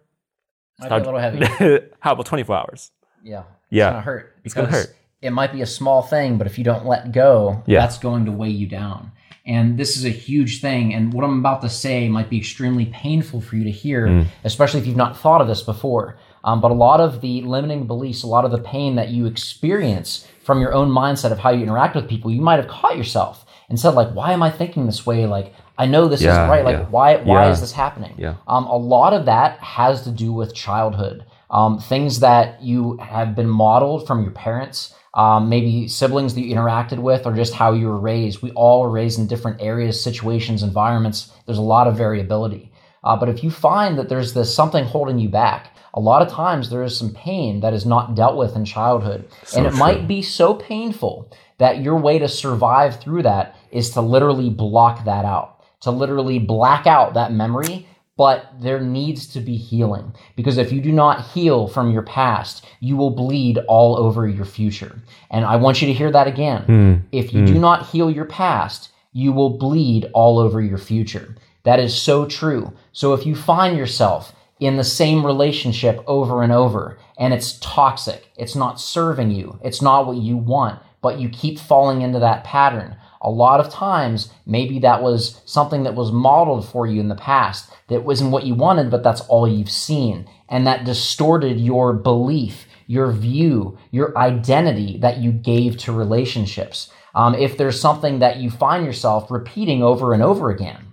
[0.78, 1.86] Might be a little heavy.
[2.00, 2.92] how about 24 hours?
[3.22, 3.44] Yeah.
[3.70, 3.86] Yeah.
[3.86, 4.36] It's gonna hurt.
[4.44, 4.96] It's gonna hurt.
[5.24, 7.80] It might be a small thing, but if you don't let go, Yeah.
[7.80, 9.10] that's going to weigh you down.
[9.46, 10.94] And this is a huge thing.
[10.94, 14.26] And what I'm about to say might be extremely painful for you to hear, Mm.
[14.44, 16.16] especially if you've not thought of this before.
[16.44, 19.26] Um, but a lot of the limiting beliefs, a lot of the pain that you
[19.26, 22.96] experience from your own mindset of how you interact with people, you might have caught
[22.98, 25.26] yourself and said, like, why am I thinking this way?
[25.26, 26.64] Like, I know this Yeah, isn't right.
[26.64, 26.86] Like, yeah.
[26.90, 28.12] why why is this happening?
[28.18, 28.34] Yeah.
[28.46, 31.24] Um, a lot of that has to do with childhood.
[31.50, 36.54] Um, things that you have been modeled from your parents, um, maybe siblings that you
[36.54, 38.42] interacted with, or just how you were raised.
[38.42, 41.32] We all were raised in different areas, situations, environments.
[41.46, 42.72] There's a lot of variability.
[43.04, 46.28] Uh, but if you find that there's this something holding you back, a lot of
[46.28, 49.28] times there is some pain that is not dealt with in childhood.
[49.56, 49.78] and it true.
[49.78, 55.04] might be so painful that your way to survive through that is to literally block
[55.04, 57.86] that out, to literally black out that memory.
[58.16, 62.64] But there needs to be healing because if you do not heal from your past,
[62.78, 65.00] you will bleed all over your future.
[65.30, 66.62] And I want you to hear that again.
[66.62, 66.94] Hmm.
[67.10, 67.60] If you do hmm.
[67.60, 71.34] not heal your past, you will bleed all over your future.
[71.64, 72.72] That is so true.
[72.92, 78.30] So if you find yourself in the same relationship over and over and it's toxic,
[78.36, 82.44] it's not serving you, it's not what you want, but you keep falling into that
[82.44, 82.96] pattern.
[83.24, 87.14] A lot of times, maybe that was something that was modeled for you in the
[87.14, 90.28] past that wasn't what you wanted, but that's all you've seen.
[90.48, 96.90] And that distorted your belief, your view, your identity that you gave to relationships.
[97.14, 100.84] Um, if there's something that you find yourself repeating over and over again,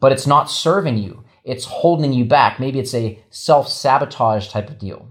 [0.00, 1.24] but it's not serving you.
[1.44, 2.60] It's holding you back.
[2.60, 5.06] Maybe it's a self sabotage type of deal.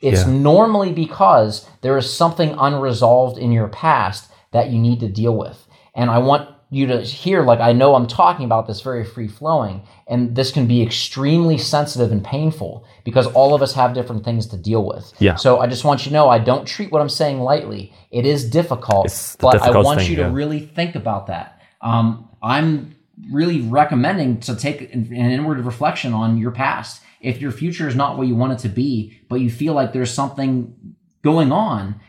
[0.00, 0.32] It's Yeah.
[0.32, 5.66] normally because there is something unresolved in your past that you need to deal with.
[5.94, 9.28] And I want you to hear, like, I know I'm talking about this very free
[9.28, 14.24] flowing, and this can be extremely sensitive and painful because all of us have different
[14.24, 15.12] things to deal with.
[15.20, 15.36] Yeah.
[15.36, 17.92] So I just want you to know I don't treat what I'm saying lightly.
[18.10, 19.06] It is difficult,
[19.38, 20.32] but I want thing, you to yeah.
[20.32, 21.60] really think about that.
[21.80, 22.96] Um, I'm
[23.30, 27.02] really recommending to take an inward reflection on your past.
[27.20, 29.92] If your future is not what you want it to be, but you feel like
[29.92, 32.00] there's something going on,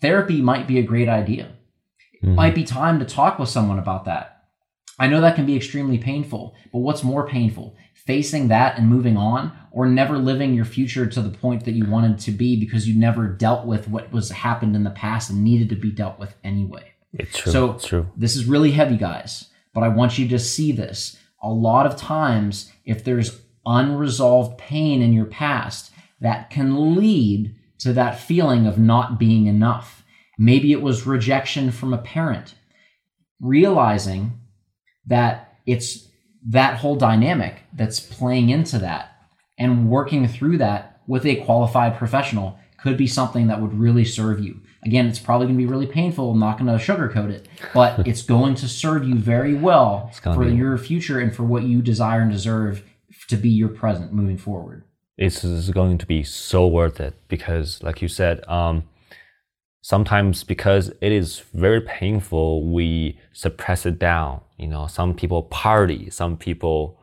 [0.00, 1.55] therapy might be a great idea.
[2.22, 2.54] It might mm-hmm.
[2.54, 4.36] be time to talk with someone about that.
[4.98, 7.76] I know that can be extremely painful, but what's more painful?
[7.94, 11.84] Facing that and moving on, or never living your future to the point that you
[11.84, 15.44] wanted to be because you never dealt with what was happened in the past and
[15.44, 16.92] needed to be dealt with anyway.
[17.12, 17.52] It's true.
[17.52, 18.06] So it's true.
[18.16, 21.18] this is really heavy, guys, but I want you to see this.
[21.42, 27.92] A lot of times, if there's unresolved pain in your past, that can lead to
[27.92, 29.95] that feeling of not being enough.
[30.38, 32.54] Maybe it was rejection from a parent.
[33.40, 34.40] Realizing
[35.06, 36.08] that it's
[36.48, 39.16] that whole dynamic that's playing into that
[39.58, 44.40] and working through that with a qualified professional could be something that would really serve
[44.40, 44.60] you.
[44.84, 46.30] Again, it's probably going to be really painful.
[46.30, 50.44] I'm not going to sugarcoat it, but it's going to serve you very well for
[50.44, 50.54] be.
[50.54, 52.84] your future and for what you desire and deserve
[53.28, 54.84] to be your present moving forward.
[55.16, 58.84] it's is going to be so worth it because like you said um,
[59.86, 64.40] sometimes because it is very painful we suppress it down.
[64.58, 66.98] You know some people party some people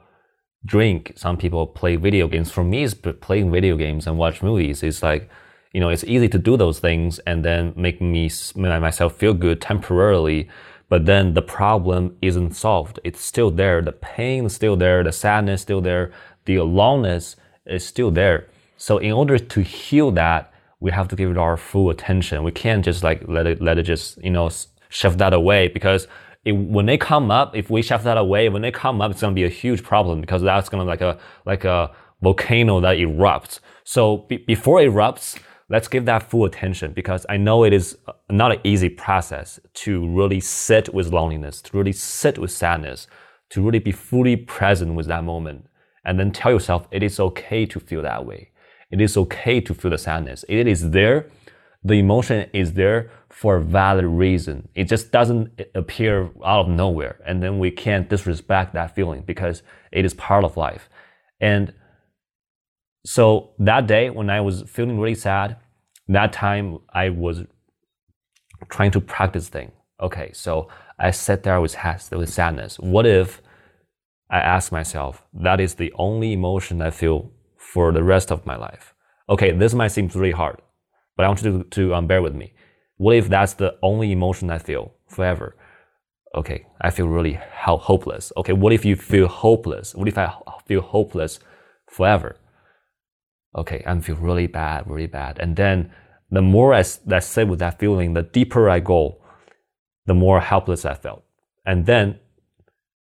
[0.66, 2.52] drink some people play video games.
[2.52, 5.30] For me it's playing video games and watch movies it's like
[5.72, 9.62] you know it's easy to do those things and then make me myself feel good
[9.62, 10.50] temporarily
[10.90, 13.00] but then the problem isn't solved.
[13.06, 13.82] It's still there.
[13.82, 15.04] The pain is still there.
[15.04, 16.12] The sadness is still there.
[16.44, 18.50] The aloneness is still there.
[18.76, 20.53] So in order to heal that
[20.84, 23.78] we have to give it our full attention we can't just like let it let
[23.78, 24.50] it just you know
[24.90, 26.08] shove that away because
[26.46, 29.22] it, when they come up if we shove that away when they come up it's
[29.22, 31.90] going to be a huge problem because that's going to like a like a
[32.24, 33.60] volcano that erupts.
[33.84, 35.38] So be, before it erupts,
[35.70, 39.60] let's give that full attention because I know it is uh, not an easy process
[39.86, 43.08] to really sit with loneliness, to really sit with sadness,
[43.50, 45.68] to really be fully present with that moment.
[46.06, 48.50] And then tell yourself it is okay to feel that way.
[48.94, 50.46] It is okay to feel the sadness.
[50.48, 51.32] It is there.
[51.84, 54.70] The emotion is there for a valid reason.
[54.76, 57.16] It just doesn't appear out of nowhere.
[57.26, 60.90] And then we can't disrespect that feeling because it is part of life.
[61.42, 61.74] And
[63.04, 65.58] so that day when I was feeling really sad,
[66.08, 67.42] that time I was
[68.70, 69.72] trying to practice thing.
[70.00, 70.68] Okay, so
[71.00, 71.76] I sat there with,
[72.12, 72.78] with sadness.
[72.78, 73.42] What if
[74.30, 77.32] I ask myself, that is the only emotion I feel
[77.72, 78.94] for the rest of my life?
[79.30, 80.62] Okay, this might seem really hard,
[81.16, 82.54] but I want you to, to um, bear with me.
[82.98, 85.56] What if that's the only emotion I feel forever?
[86.36, 88.32] Okay, I feel really hopeless.
[88.38, 89.96] Okay, what if you feel hopeless?
[89.96, 90.34] What if I
[90.68, 91.40] feel hopeless
[91.90, 92.38] forever?
[93.56, 95.40] okay, I feel really bad, really bad.
[95.40, 95.92] And then
[96.32, 99.18] the more I, I sit with that feeling, the deeper I go,
[100.06, 101.24] the more helpless I felt.
[101.66, 102.20] And then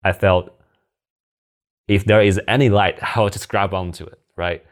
[0.04, 0.50] I felt
[1.88, 4.64] if there is any light, I'll just grab onto it, right?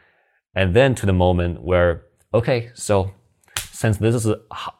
[0.55, 3.11] And then to the moment where, okay, so
[3.71, 4.33] since this is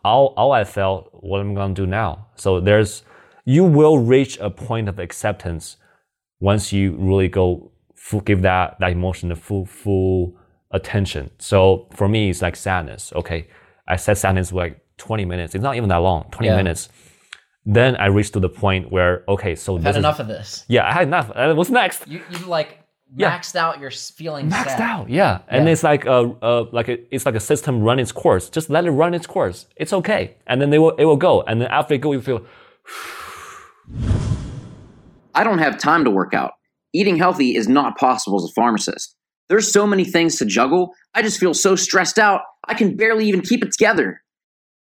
[0.04, 2.28] all, all I felt, what am I going to do now?
[2.36, 3.04] So there's,
[3.46, 5.78] you will reach a point of acceptance
[6.40, 10.36] once you really go full, give that, that emotion the full, full
[10.72, 11.30] attention.
[11.38, 13.14] So for me, it's like sadness.
[13.14, 13.48] Okay,
[13.88, 15.56] I said sadness for like 20 minutes.
[15.56, 16.56] It's not even that long, 20 yeah.
[16.56, 16.90] minutes.
[17.66, 20.66] Then I reached to the point where okay, so I've this had enough of this.
[20.68, 21.30] Yeah, I had enough.
[21.36, 22.08] Uh, what's next?
[22.08, 22.79] You you like
[23.16, 23.66] maxed yeah.
[23.66, 24.54] out your feelings.
[24.54, 24.82] Maxed sad.
[24.82, 25.40] out, yeah.
[25.48, 25.72] And yeah.
[25.72, 28.50] it's like a, a like a, it's like a system run its course.
[28.50, 29.66] Just let it run its course.
[29.76, 31.42] It's okay, and then they will it will go.
[31.42, 32.46] And then after it go, you feel.
[35.36, 36.54] I don't have time to work out.
[36.94, 39.16] Eating healthy is not possible as a pharmacist.
[39.48, 40.94] There's so many things to juggle.
[41.14, 42.42] I just feel so stressed out.
[42.68, 44.22] I can barely even keep it together.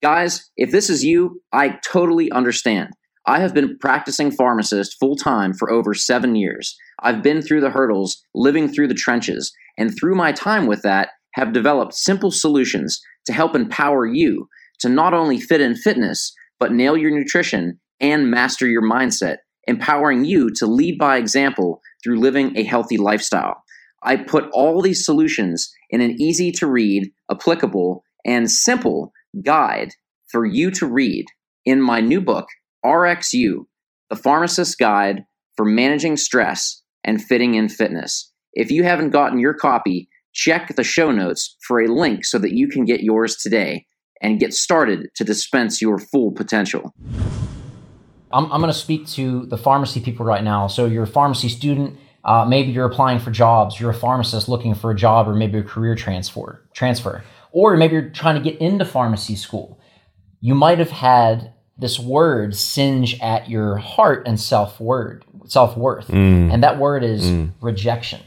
[0.04, 2.90] Guys, if this is you, I totally understand.
[3.28, 6.78] I have been practicing pharmacist full time for over seven years.
[7.02, 11.10] I've been through the hurdles, living through the trenches, and through my time with that,
[11.34, 14.48] have developed simple solutions to help empower you
[14.80, 19.38] to not only fit in fitness, but nail your nutrition and master your mindset,
[19.68, 23.62] empowering you to lead by example through living a healthy lifestyle.
[24.04, 29.12] I put all these solutions in an easy to read, applicable, and simple
[29.44, 29.90] guide
[30.32, 31.26] for you to read
[31.66, 32.48] in my new book,
[32.86, 33.66] RxU,
[34.10, 38.32] The Pharmacist's Guide for Managing Stress and Fitting in Fitness.
[38.54, 42.54] If you haven't gotten your copy, check the show notes for a link so that
[42.54, 43.86] you can get yours today
[44.22, 46.94] and get started to dispense your full potential.
[48.32, 50.68] I'm, I'm going to speak to the pharmacy people right now.
[50.68, 53.80] So, you're a pharmacy student uh, maybe you're applying for jobs.
[53.80, 56.62] You're a pharmacist looking for a job or maybe a career transfer.
[56.74, 59.80] Transfer, or maybe you're trying to get into pharmacy school.
[60.42, 66.08] You might have had this word singe at your heart and self word self worth,
[66.08, 66.52] mm.
[66.52, 67.52] and that word is mm.
[67.62, 68.22] rejection.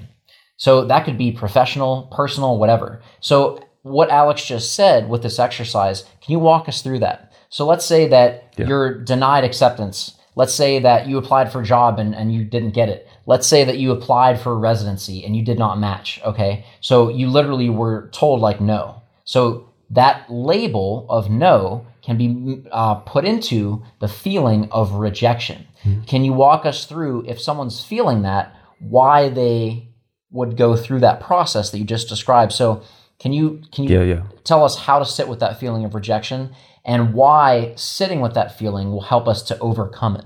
[0.56, 3.00] So that could be professional, personal, whatever.
[3.20, 7.32] So what Alex just said with this exercise, can you walk us through that?
[7.48, 8.66] So let's say that yeah.
[8.66, 10.16] you're denied acceptance.
[10.36, 13.46] Let's say that you applied for a job and, and you didn't get it let's
[13.46, 17.28] say that you applied for a residency and you did not match okay so you
[17.28, 23.82] literally were told like no so that label of no can be uh, put into
[24.00, 26.02] the feeling of rejection mm-hmm.
[26.02, 29.88] can you walk us through if someone's feeling that why they
[30.30, 32.82] would go through that process that you just described so
[33.18, 34.22] can you can you yeah, yeah.
[34.44, 38.56] tell us how to sit with that feeling of rejection and why sitting with that
[38.58, 40.24] feeling will help us to overcome it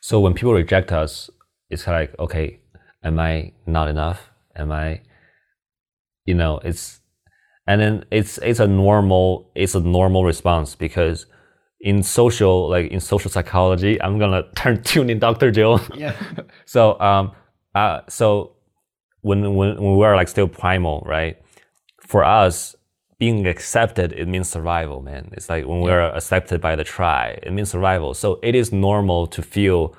[0.00, 1.28] so when people reject us,
[1.70, 2.60] it's kind of like, okay,
[3.02, 4.30] am I not enough?
[4.56, 5.02] Am I,
[6.24, 7.00] you know, it's,
[7.68, 11.26] and then it's it's a normal it's a normal response because
[11.80, 15.50] in social like in social psychology, I'm gonna turn tune in Dr.
[15.52, 15.78] Joe.
[15.94, 16.14] Yeah.
[16.64, 17.32] so um
[17.74, 18.56] uh so
[19.20, 21.36] when when when we are like still primal, right?
[22.00, 22.74] For us,
[23.18, 25.30] being accepted, it means survival, man.
[25.32, 28.14] It's like when we're accepted by the tribe, it means survival.
[28.14, 29.94] So it is normal to feel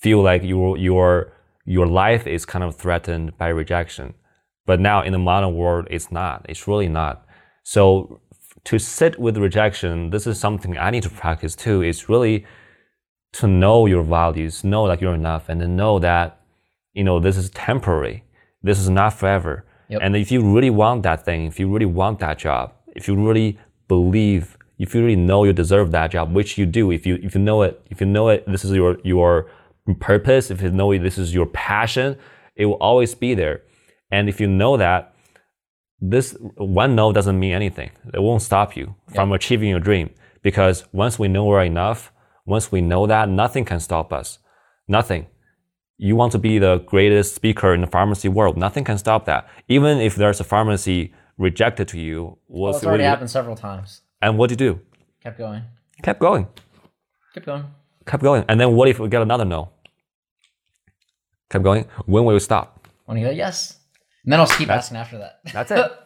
[0.00, 1.32] feel like your your
[1.66, 4.14] your life is kind of threatened by rejection.
[4.66, 6.44] But now in the modern world, it's not.
[6.48, 7.26] It's really not.
[7.62, 8.20] So
[8.64, 11.82] to sit with rejection, this is something I need to practice too.
[11.82, 12.44] It's really
[13.34, 16.40] to know your values, know that you're enough, and then know that
[16.94, 18.24] you know this is temporary.
[18.62, 19.64] This is not forever.
[19.88, 20.00] Yep.
[20.02, 23.14] And if you really want that thing, if you really want that job, if you
[23.14, 27.20] really believe, if you really know you deserve that job, which you do, if you
[27.22, 29.48] if you know it, if you know it, this is your your
[30.00, 32.16] purpose, if you know this is your passion,
[32.56, 33.62] it will always be there.
[34.16, 35.14] And if you know that,
[36.00, 37.90] this one no doesn't mean anything.
[38.14, 40.08] It won't stop you from achieving your dream
[40.42, 42.12] because once we know we're enough,
[42.46, 44.38] once we know that, nothing can stop us.
[44.88, 45.26] Nothing.
[45.98, 48.56] You want to be the greatest speaker in the pharmacy world.
[48.56, 49.48] Nothing can stop that.
[49.68, 53.08] Even if there's a pharmacy rejected to you, Well, what's it's already what do you-
[53.10, 54.00] happened several times.
[54.22, 54.80] and what do you do?
[55.22, 55.62] Kept going.
[56.02, 56.46] Kept going.
[57.34, 57.64] Kept going.
[58.06, 58.44] Kept going.
[58.48, 59.68] And then what if we get another no?
[61.50, 61.84] Kept going.
[62.06, 62.66] When will we stop?
[63.06, 63.78] When you go, yes.
[64.26, 65.40] And then I'll keep asking after that.
[65.52, 65.92] That's it.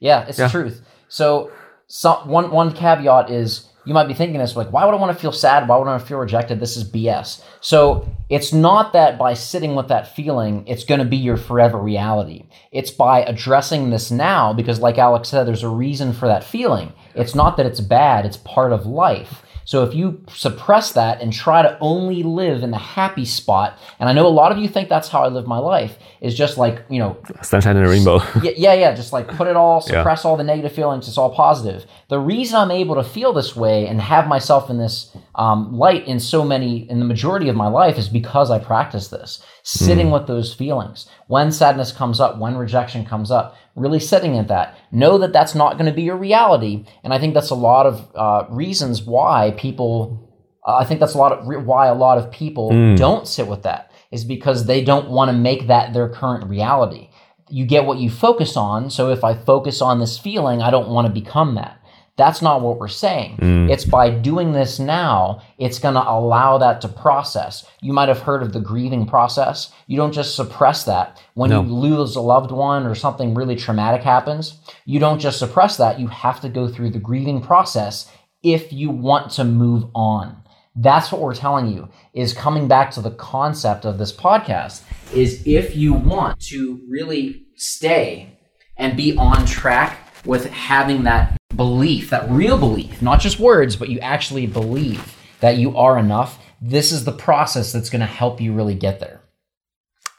[0.00, 0.82] Yeah, it's the truth.
[1.06, 1.52] So,
[1.86, 5.16] some, one one caveat is you might be thinking this like, why would I want
[5.16, 5.68] to feel sad?
[5.68, 6.60] Why would I want to feel rejected?
[6.60, 7.42] This is BS.
[7.60, 11.78] So it's not that by sitting with that feeling, it's going to be your forever
[11.78, 12.46] reality.
[12.72, 16.92] It's by addressing this now, because like Alex said, there's a reason for that feeling.
[17.14, 19.42] It's not that it's bad; it's part of life.
[19.64, 24.08] So if you suppress that and try to only live in the happy spot, and
[24.08, 26.58] I know a lot of you think that's how I live my life, is just
[26.58, 28.20] like you know Sunshine and the rainbow.
[28.42, 28.94] yeah, yeah, yeah.
[28.94, 31.08] Just like put it all, suppress all the negative feelings.
[31.08, 31.86] It's all positive.
[32.08, 36.06] The reason I'm able to feel this way and have myself in this um, light
[36.06, 39.42] in so many, in the majority of my life, is because I practice this.
[39.64, 41.08] Sitting with those feelings.
[41.28, 44.76] When sadness comes up, when rejection comes up, really sitting at that.
[44.90, 46.84] Know that that's not going to be your reality.
[47.02, 50.28] And I think that's a lot of uh, reasons why people.
[50.66, 53.48] Uh, I think that's a lot of re- why a lot of people don't sit
[53.48, 57.08] with that is because they don't want to make that their current reality
[57.52, 58.88] you get what you focus on.
[58.88, 61.78] So if I focus on this feeling, I don't want to become that.
[62.16, 63.38] That's not what we're saying.
[63.38, 63.70] Mm.
[63.70, 67.64] It's by doing this now, it's going to allow that to process.
[67.80, 69.72] You might have heard of the grieving process.
[69.86, 71.18] You don't just suppress that.
[71.34, 71.62] When No.
[71.62, 75.98] you lose a loved one or something really traumatic happens, you don't just suppress that.
[75.98, 78.10] You have to go through the grieving process
[78.42, 80.36] if you want to move on.
[80.76, 84.82] That's what we're telling you is coming back to the concept of this podcast
[85.14, 88.38] is if you want to really stay
[88.76, 93.88] and be on track with having that belief, that real belief, not just words, but
[93.88, 98.40] you actually believe that you are enough, this is the process that's going to help
[98.40, 99.20] you really get there.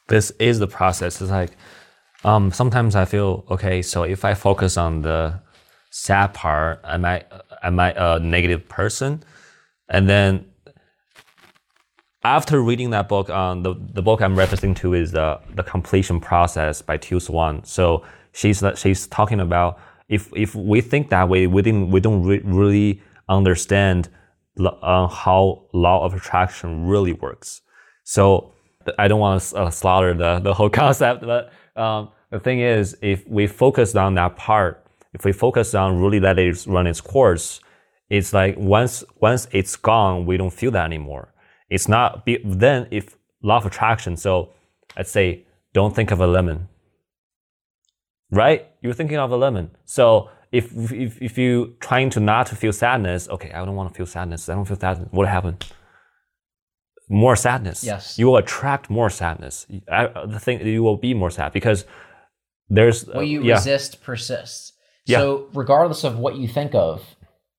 [0.10, 1.22] this is the process.
[1.22, 1.52] It's like
[2.24, 3.82] um, sometimes I feel okay.
[3.82, 5.39] So if I focus on the
[5.92, 7.24] sad part, am I
[7.62, 9.24] am I a negative person?
[9.89, 10.46] And then
[12.24, 16.20] after reading that book, um, the the book I'm referencing to is the the completion
[16.20, 17.63] process by Teal Swan.
[17.63, 22.24] So she's she's talking about if if we think that way, we didn't we don't
[22.24, 24.10] re- really understand
[24.60, 27.62] uh, how law of attraction really works.
[28.04, 28.54] So
[29.00, 32.98] I don't want to uh, slaughter the, the whole concept, but um, the thing is,
[33.02, 37.02] if we focus on that part, if we focus on really let it run its
[37.02, 37.60] course,
[38.10, 41.34] it's like once once it's gone, we don't feel that anymore.
[41.70, 44.18] It's not be, then if law of attraction.
[44.18, 44.50] So
[44.98, 46.68] let's say don't think of a lemon,
[48.34, 48.67] right?
[48.82, 49.72] You're thinking of a lemon.
[49.86, 53.89] So if if if you're trying to not to feel sadness, okay, I don't want
[53.89, 54.50] to feel sadness.
[54.50, 55.10] I don't feel sadness.
[55.12, 55.65] What happened?
[57.10, 57.84] More sadness.
[57.84, 58.17] Yes.
[58.17, 59.67] You will attract more sadness.
[59.91, 61.86] I, the thing you will be more sad because
[62.69, 64.74] there's uh, What you yeah resist persists.
[65.06, 65.19] Yeah.
[65.19, 67.04] So regardless of what you think of,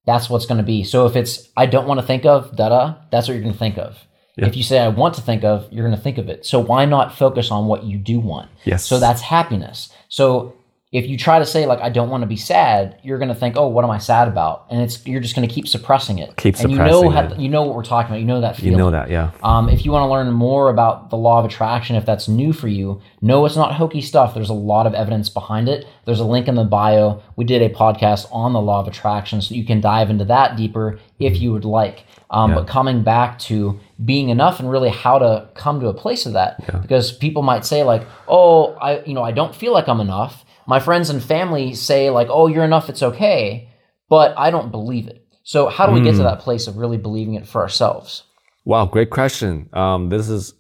[0.07, 0.83] that's what's going to be.
[0.83, 3.53] So if it's I don't want to think of da da, that's what you're going
[3.55, 3.99] to think of.
[4.37, 4.47] Yeah.
[4.47, 6.45] If you say I want to think of, you're going to think of it.
[6.47, 8.51] So why not focus on what you do want?
[8.65, 8.85] Yes.
[8.85, 9.93] So that's happiness.
[10.09, 10.55] So
[10.95, 13.35] if you try to say like I don't want to be sad, you're going to
[13.35, 14.67] think, oh, what am I sad about?
[14.71, 16.37] And it's you're just going to keep suppressing it.
[16.37, 17.41] Keep and you know suppressing how, it.
[17.41, 18.21] you know what we're talking about.
[18.21, 18.73] You know that feeling.
[18.73, 19.33] you know that yeah.
[19.43, 22.53] Um, if you want to learn more about the law of attraction, if that's new
[22.53, 24.35] for you, no, it's not hokey stuff.
[24.35, 25.85] There's a lot of evidence behind it.
[26.05, 27.21] There's a link in the bio.
[27.35, 30.57] We did a podcast on the law of attraction, so you can dive into that
[30.57, 32.05] deeper if you would like.
[32.31, 36.25] Um, But coming back to being enough and really how to come to a place
[36.25, 39.89] of that, because people might say like, "Oh, I, you know, I don't feel like
[39.89, 42.89] I'm enough." My friends and family say like, "Oh, you're enough.
[42.89, 43.69] It's okay,"
[44.09, 45.27] but I don't believe it.
[45.43, 48.23] So how do we get to that place of really believing it for ourselves?
[48.65, 49.69] Wow, great question.
[49.75, 50.55] Um, this is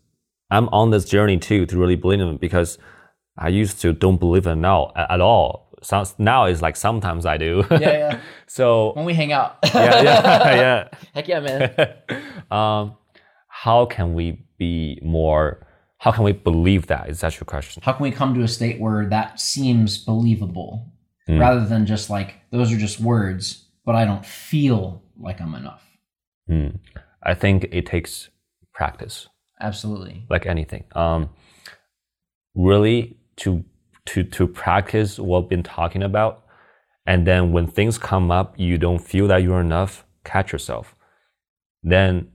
[0.51, 2.79] I'm on this journey too to really believe in it because
[3.39, 5.65] I used to don't believe it now at all.
[5.83, 7.65] So now it's like sometimes I do.
[7.71, 8.21] Yeah, yeah.
[8.47, 9.59] so when we hang out.
[9.65, 11.95] yeah, yeah, Heck yeah, man.
[12.51, 12.97] um,
[13.49, 15.67] how can we be more?
[16.05, 17.09] How can we believe that?
[17.09, 17.83] Is that your question?
[17.83, 20.93] How can we come to a state where that seems believable
[21.27, 21.39] Hmm.
[21.39, 25.83] rather than just like, those are just words, but I don't feel like I'm enough?
[26.47, 26.69] Hmm.
[27.23, 28.29] I think it takes
[28.75, 29.29] practice.
[29.59, 30.27] Absolutely.
[30.29, 30.85] like anything.
[30.95, 31.31] Um,
[32.55, 33.65] really to
[34.07, 36.45] to to practice what we've been talking about,
[37.07, 40.05] and then when things come up, you don't feel that you're enough.
[40.25, 40.95] Catch yourself.
[41.83, 42.29] Then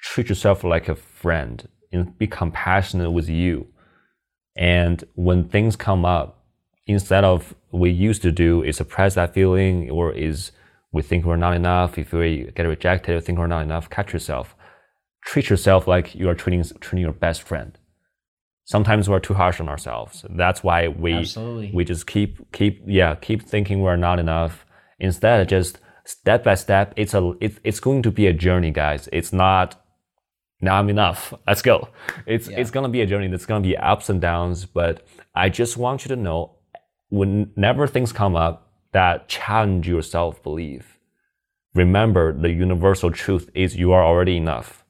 [0.00, 3.66] treat yourself like a friend and be compassionate with you.
[4.56, 6.44] And when things come up,
[6.86, 10.52] instead of we used to do is suppress that feeling or is
[10.92, 11.98] we think we're not enough.
[11.98, 14.54] If we get rejected, think we're not enough, catch yourself.
[15.24, 17.76] Treat yourself like you are treating, treating your best friend.
[18.64, 20.24] Sometimes we're too harsh on ourselves.
[20.30, 21.70] That's why we, Absolutely.
[21.72, 24.64] we just keep, keep, yeah, keep thinking we're not enough.
[24.98, 29.08] Instead, just step by step, it's a, it's, it's going to be a journey, guys.
[29.12, 29.80] It's not,
[30.60, 31.34] now I'm enough.
[31.46, 31.88] Let's go.
[32.26, 32.58] It's, Yeah.
[32.60, 33.28] it's going to be a journey.
[33.28, 36.56] Going to be ups and downs, but I just want you to know
[37.10, 40.98] whenever things come up that challenge your self belief,
[41.74, 44.84] remember the universal truth is you are already enough.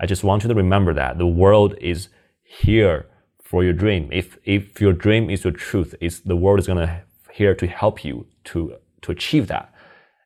[0.00, 2.08] I just want you to remember that the world is
[2.42, 3.06] here
[3.42, 4.10] for your dream.
[4.12, 8.04] If if your dream is your truth, is the world is gonna here to help
[8.04, 9.72] you to to achieve that.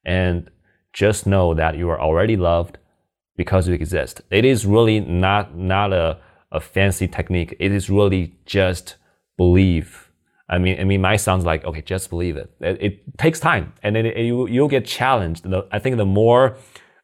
[0.05, 0.51] And
[0.93, 2.79] just know that you are already loved
[3.39, 4.21] because you exist.
[4.31, 6.19] It is really not not a,
[6.53, 7.57] a fancy technique.
[7.59, 8.97] It is really just
[9.39, 10.11] believe.
[10.51, 12.51] I mean, I mean, my sounds like okay, just believe it.
[12.61, 15.47] It, it takes time, and then you you'll get challenged.
[15.73, 16.57] I think the more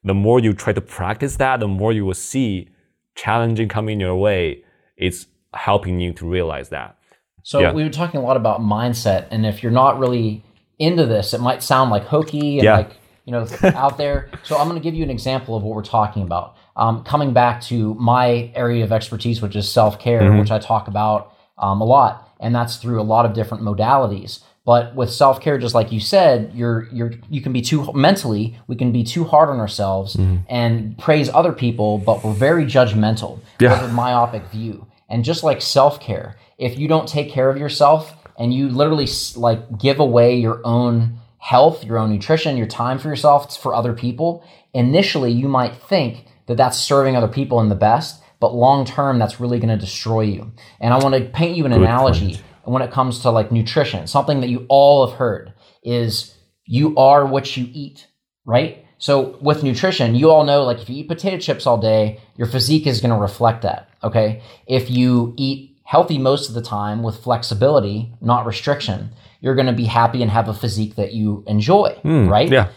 [0.03, 2.68] the more you try to practice that, the more you will see
[3.14, 4.62] challenging coming your way.
[4.97, 6.99] It's helping you to realize that.
[7.43, 7.72] So Yeah.
[7.72, 10.43] we were talking a lot about mindset, and if you're not really
[10.78, 12.76] into this, it might sound like hokey and Yeah.
[12.78, 12.93] like
[13.24, 14.30] you know out there.
[14.42, 16.56] So I'm going to give you an example of what we're talking about.
[16.76, 20.38] Um, coming back to my area of expertise, which is self care, Mm-hmm.
[20.40, 24.40] which I talk about um, a lot, and that's through a lot of different modalities.
[24.66, 28.56] But with self care, just like you said, you're you're you can be too mentally.
[28.66, 30.36] We can be too hard on ourselves Mm-hmm.
[30.48, 33.72] and praise other people, but we're very judgmental Yeah.
[33.80, 34.86] with a myopic view.
[35.08, 39.06] And just like self care, if you don't take care of yourself and you literally
[39.36, 43.92] like give away your own health, your own nutrition, your time for yourself for other
[43.92, 44.42] people,
[44.72, 49.18] initially you might think that that's serving other people in the best, but long term
[49.18, 50.51] that's really going to destroy you.
[50.80, 54.07] And I want to paint you an analogy when it comes to like nutrition.
[54.07, 56.34] Something that you all have heard is
[56.64, 58.07] you are what you eat,
[58.47, 58.82] right?
[58.97, 62.47] So with nutrition, you all know like if you eat potato chips all day, your
[62.47, 63.90] physique is going to reflect that.
[64.03, 64.40] Okay.
[64.66, 69.11] If you eat healthy most of the time with flexibility, not restriction,
[69.41, 72.51] you're going to be happy and have a physique that you enjoy, hmm, right?
[72.51, 72.68] Yeah.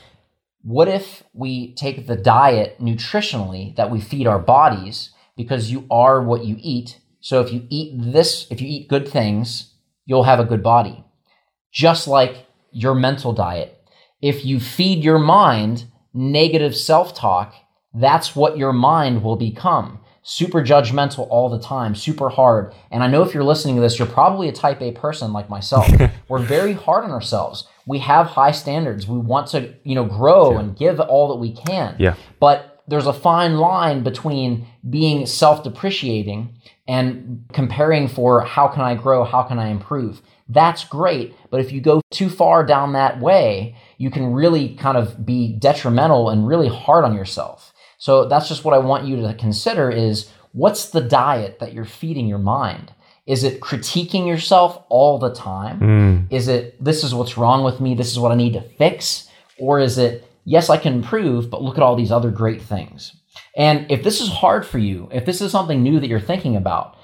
[0.64, 6.22] What if we take the diet nutritionally that we feed our bodies because you are
[6.22, 7.00] what you eat?
[7.22, 9.74] So if you eat this, if you eat good things,
[10.06, 11.06] you'll have a good body.
[11.72, 13.82] Just like your mental diet.
[14.22, 17.54] If you feed your mind negative self talk,
[17.94, 20.00] that's what your mind will become.
[20.30, 22.74] Super judgmental all the time, super hard.
[22.92, 25.50] And I know if you're listening to this, you're probably a type A person like
[25.50, 25.88] myself.
[26.28, 27.66] We're very hard on ourselves.
[27.86, 29.08] We have high standards.
[29.08, 31.96] We want to, you know, grow and give all that we can.
[31.98, 32.16] Yeah.
[32.42, 36.54] But there's a fine line between being self-depreciating
[36.90, 40.22] and comparing for how can I grow, how can I improve.
[40.50, 44.98] That's great, but if you go too far down that way, you can really kind
[44.98, 47.74] of be detrimental and really hard on yourself.
[47.98, 51.86] So that's just what I want you to consider is what's the diet that you're
[51.86, 52.94] feeding your mind?
[53.26, 55.80] Is it critiquing yourself all the time?
[55.80, 56.32] Mm.
[56.32, 59.28] Is it this is what's wrong with me, this is what I need to fix?
[59.60, 63.14] Or is it yes, I can improve, but look at all these other great things.
[63.56, 66.56] And if this is hard for you, if this is something new that you're thinking
[66.56, 66.96] about,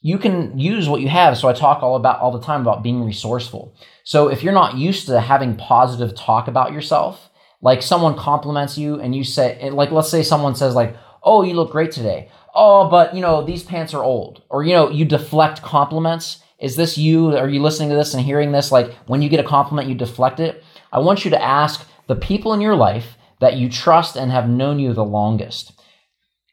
[0.00, 1.38] you can use what you have.
[1.38, 3.72] So I talk all about all the time about being resourceful.
[4.02, 7.30] So if you're not used to having positive talk about yourself,
[7.62, 11.54] like someone compliments you and you say like let's say someone says like, "Oh, you
[11.54, 15.06] look great today." "Oh, but you know, these pants are old." Or you know, you
[15.06, 16.42] deflect compliments.
[16.58, 17.36] Is this you?
[17.36, 19.94] Are you listening to this and hearing this like when you get a compliment you
[19.94, 20.62] deflect it?
[20.92, 24.48] I want you to ask the people in your life that you trust and have
[24.48, 25.72] known you the longest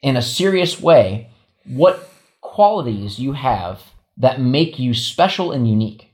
[0.02, 1.30] in a serious way
[1.66, 3.82] what qualities you have
[4.16, 6.12] that make you special and unique.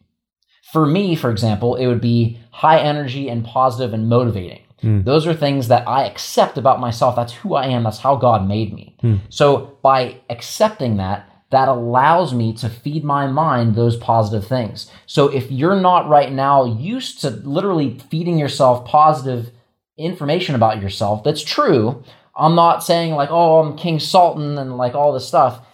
[0.73, 4.66] For me, for example, it would be high energy and positive and motivating.
[4.81, 5.03] Hmm.
[5.03, 7.17] Those are things that I accept about myself.
[7.17, 7.85] That's who I am.
[7.85, 8.97] That's how God made me.
[9.01, 9.17] Hmm.
[9.29, 14.91] So by accepting that, that allows me to feed my mind those positive things.
[15.07, 19.51] So if you're not right now used to literally feeding yourself positive
[19.97, 22.03] information about yourself, that's true.
[22.35, 25.65] I'm not saying like, oh, I'm King Sultan and like all this stuff.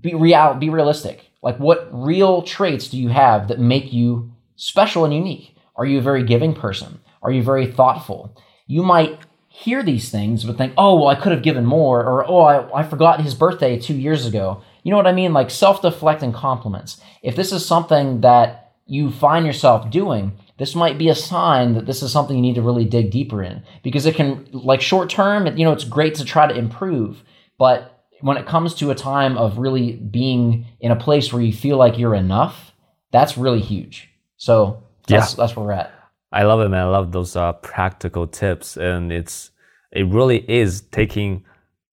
[0.00, 1.28] Be real, be realistic.
[1.42, 5.54] Like, what real traits do you have that make you special and unique?
[5.76, 6.98] Are you a very giving person?
[7.22, 8.36] Are you very thoughtful?
[8.66, 12.28] You might hear these things but think, oh, well, I could have given more, or
[12.28, 14.62] oh, I, I forgot his birthday two years ago.
[14.82, 15.32] You know what I mean?
[15.32, 17.00] Like self deflecting compliments.
[17.22, 21.86] If this is something that you find yourself doing, this might be a sign that
[21.86, 25.10] this is something you need to really dig deeper in because it can, like short
[25.10, 27.22] term, you know, it's great to try to improve,
[27.58, 31.52] but when it comes to a time of really being in a place where you
[31.52, 32.72] feel like you're enough,
[33.12, 34.10] that's really huge.
[34.36, 35.92] So that's that's where we're at.
[36.32, 36.86] I love it, man.
[36.86, 39.50] I love those uh, practical tips, and it's
[39.92, 41.44] it really is taking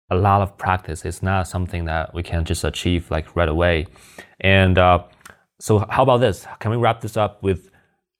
[0.09, 1.05] a lot of practice.
[1.05, 3.87] It's not something that we can just achieve like right away.
[4.41, 5.03] And uh,
[5.59, 6.45] so, how about this?
[6.59, 7.69] Can we wrap this up with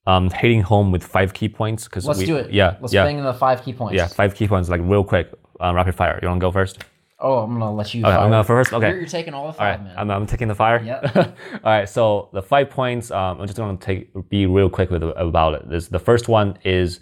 [0.08, 1.84] um, hitting home with five key points?
[1.86, 2.52] Because Let's we, do it.
[2.52, 3.96] Yeah, Let's yeah, bang in the five key points.
[3.96, 4.08] yeah.
[4.08, 6.20] Five key points, like real quick, uh, rapid fire.
[6.22, 6.84] You want to go first?
[7.20, 8.02] Oh, I'm gonna let you.
[8.02, 8.20] Okay, fire.
[8.20, 8.74] I'm gonna first.
[8.74, 8.90] Okay.
[8.90, 9.98] You're, you're taking all the All five, right, man.
[9.98, 10.82] I'm, I'm taking the fire.
[10.84, 11.16] Yep.
[11.16, 13.10] All right, so the five points.
[13.10, 15.70] Um, I'm just going to take be real quick with about it.
[15.70, 17.00] This the first one is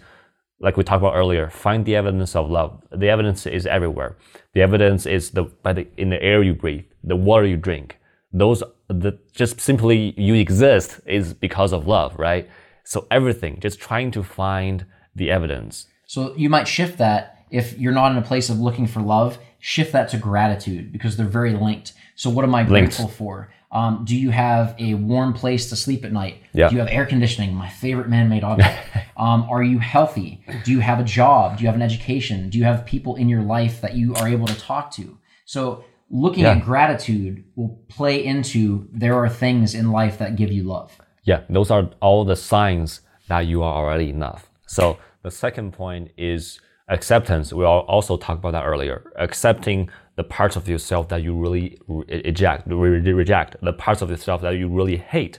[0.60, 1.50] like we talked about earlier.
[1.50, 2.80] Find the evidence of love.
[2.92, 4.16] The evidence is everywhere.
[4.54, 7.98] The evidence is the by the in the air you breathe, the water you drink.
[8.32, 12.48] Those the just simply you exist is because of love, right?
[12.84, 15.86] So everything, just trying to find the evidence.
[16.06, 19.38] So you might shift that if you're not in a place of looking for love,
[19.60, 21.92] shift that to gratitude because they're very linked.
[22.16, 22.70] So what am I Linked.
[22.96, 23.50] grateful for?
[23.72, 26.36] Um, do you have a warm place to sleep at night?
[26.52, 26.68] Yeah.
[26.68, 27.54] Do you have air conditioning?
[27.54, 28.78] My favorite man-made object.
[29.16, 30.44] um, are you healthy?
[30.64, 31.56] Do you have a job?
[31.56, 32.50] Do you have an education?
[32.50, 35.18] Do you have people in your life that you are able to talk to?
[35.44, 36.52] So looking Yeah.
[36.52, 40.96] at gratitude will play into there are things in life that give you love.
[41.24, 44.48] Yeah, those are all the signs that you are already enough.
[44.66, 47.52] So the second point is acceptance.
[47.52, 49.10] We also talked about that earlier.
[49.16, 54.10] Accepting the parts of yourself that you really re- eject, re- reject, the parts of
[54.10, 55.38] yourself that you really hate.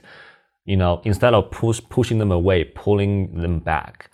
[0.64, 4.10] You know, instead of push, pushing them away, pulling them back.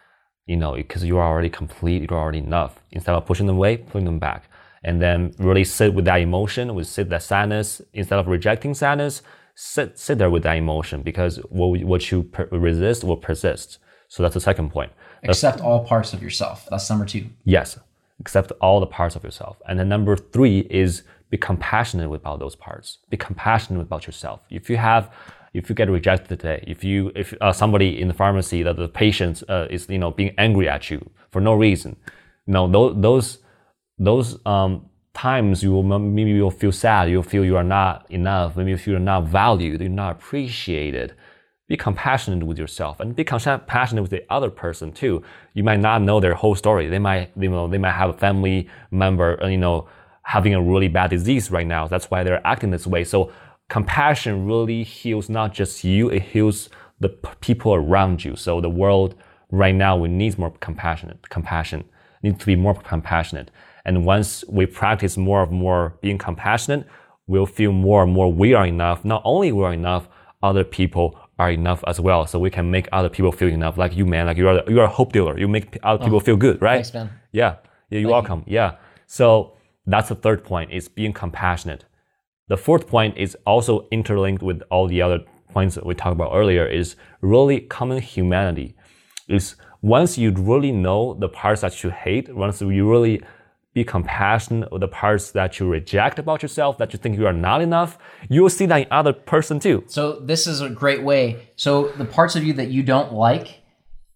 [0.46, 2.82] You know, because you are already complete, you're already enough.
[2.90, 4.48] Instead of pushing them away, pulling them back,
[4.82, 7.80] and then really sit with that emotion, with sit that sadness.
[7.94, 9.22] Instead of rejecting sadness,
[9.54, 13.78] sit sit there with that emotion because what what you per- resist will persist.
[14.08, 14.92] So that's the second point.
[15.24, 16.66] Accept all parts of yourself.
[16.70, 17.26] That's number two.
[17.44, 17.78] Yes,
[18.20, 19.60] accept all the parts of yourself.
[19.68, 22.98] And then number three is be compassionate about those parts.
[23.08, 24.40] Be compassionate about yourself.
[24.50, 25.10] If you have,
[25.54, 28.88] if you get rejected today, if you, if uh, somebody in the pharmacy that the
[28.88, 31.96] patient uh, is, you know, being angry at you for no reason,
[32.46, 33.38] you know, those, those,
[33.98, 37.08] those um, times you will maybe you'll feel sad.
[37.08, 38.56] You'll feel you are not enough.
[38.56, 39.80] Maybe you feel you're not valued.
[39.80, 41.14] You're not appreciated
[41.72, 45.22] be compassionate with yourself and be compassionate with the other person too.
[45.54, 46.86] You might not know their whole story.
[46.90, 49.88] They might, you know, they might have a family member, uh, you know,
[50.22, 51.88] having a really bad disease right now.
[51.88, 53.04] That's why they're acting this way.
[53.04, 53.32] So
[53.70, 56.68] compassion really heals not just you, it heals
[57.00, 57.08] the
[57.40, 58.36] people around you.
[58.36, 59.14] So the world
[59.50, 61.84] right now, we need more compassionate, compassion,
[62.22, 63.50] need to be more compassionate.
[63.86, 66.86] And once we practice more and more being compassionate,
[67.26, 69.06] we'll feel more and more we are enough.
[69.06, 70.06] Not only we are enough,
[70.42, 72.26] other people are enough as well.
[72.26, 73.76] So we can make other people feel enough.
[73.76, 75.38] Like you, man, like you are, you are a hope dealer.
[75.38, 76.76] You make other people oh, feel good, right?
[76.76, 77.10] Thanks, man.
[77.32, 77.56] Yeah.
[77.90, 78.42] Yeah, you're welcome.
[78.46, 78.76] Yeah.
[79.06, 79.26] So
[79.86, 81.84] that's the third point is being compassionate.
[82.48, 85.20] The fourth point is also interlinked with all the other
[85.50, 88.74] points that we talked about earlier is really common humanity.
[89.28, 93.22] Is once you really know the parts that you hate, once you really
[93.74, 97.32] be compassionate with the parts that you reject about yourself, that you think you are
[97.32, 97.96] not enough,
[98.28, 99.82] you will see that in other person too.
[99.86, 101.48] So this is a great way.
[101.56, 103.60] So the parts of you that you don't like,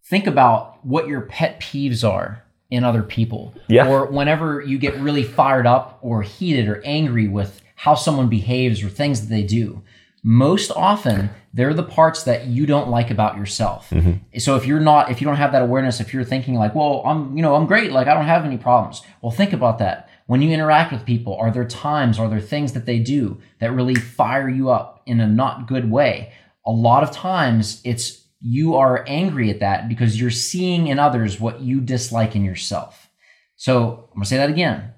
[0.05, 3.55] think about what your pet peeves are in other people.
[3.69, 3.89] Yeah.
[3.89, 8.83] Or whenever you get really fired up or heated or angry with how someone behaves
[8.83, 9.83] or things that they do.
[10.23, 13.89] Most often, they're the parts that you don't like about yourself.
[13.89, 14.39] Mm-hmm.
[14.39, 17.03] So if you're not, if you don't have that awareness, if you're thinking like, well,
[17.07, 19.01] I'm, you know, I'm great, like I don't have any problems.
[19.23, 20.11] Well, think about that.
[20.27, 23.73] When you interact with people, are there times, are there things that they do that
[23.73, 26.35] really fire you up in a not good way?
[26.67, 31.41] A lot of times it's you are angry at that because you're seeing in others
[31.41, 33.09] what you dislike in yourself.
[33.57, 34.93] So I'm gonna say that again.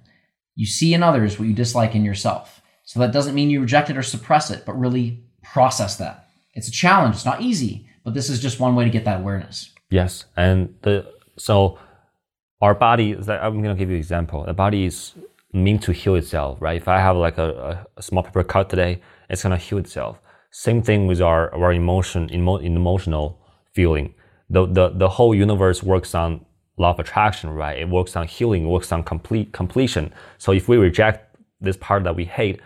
[0.57, 2.61] You see in others what you dislike in yourself.
[2.83, 6.28] So that doesn't mean you reject it or suppress it, but really process that.
[6.59, 7.15] It's a challenge.
[7.15, 9.71] It's not easy, but this is just one way to get that awareness.
[9.91, 10.95] Yes, and the
[11.37, 11.79] so
[12.61, 13.15] our body.
[13.15, 14.45] I'm gonna give you an example.
[14.45, 15.15] The body is
[15.53, 16.77] meant to heal itself, right?
[16.77, 19.01] If I have like a, a, small paper cut today,
[19.31, 20.19] it's gonna heal itself.
[20.51, 23.41] Same thing with our our emotion, emo, emotional
[23.73, 24.15] feeling.
[24.51, 26.45] The, the the whole universe works on
[26.77, 27.79] law of attraction, right?
[27.79, 28.65] It works on healing.
[28.65, 30.13] It works on complete completion.
[30.39, 32.61] So if we reject this part that we hate,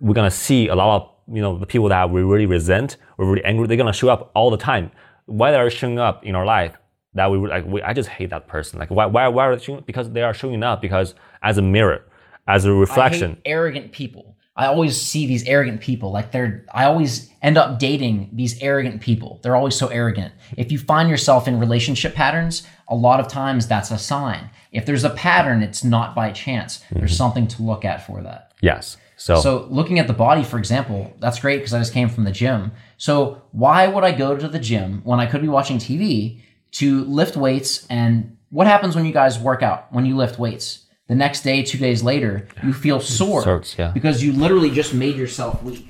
[0.00, 3.26] we're gonna see a lot of you know the people that we really resent or
[3.26, 3.66] really angry.
[3.66, 4.90] They're gonna show up all the time.
[5.26, 6.76] Why they are showing up in our life?
[7.14, 8.78] That we like, we, I just hate that person.
[8.78, 9.84] Like why why why are they showing?
[9.86, 12.04] Because they are showing up because as a mirror,
[12.46, 13.40] as a reflection.
[13.44, 14.36] arrogant people.
[14.56, 16.12] I always see these arrogant people.
[16.12, 19.40] Like they're, I always end up dating these arrogant people.
[19.42, 20.32] They're always so arrogant.
[20.56, 24.50] If you find yourself in relationship patterns, a lot of times that's a sign.
[24.70, 26.84] If there's a pattern, it's not by chance.
[26.92, 27.16] There's mm-hmm.
[27.16, 28.43] something to look at for that.
[28.60, 28.96] Yes.
[29.16, 32.24] So, So looking at the body, for example, that's great because I just came from
[32.24, 32.72] the gym.
[32.96, 36.40] So why would I go to the gym when I could be watching TV
[36.72, 37.86] to lift weights?
[37.88, 39.92] And what happens when you guys work out?
[39.92, 43.90] When you lift weights, the next day, two days later, you feel sore hurts, yeah.
[43.90, 45.88] because you literally just made yourself weak.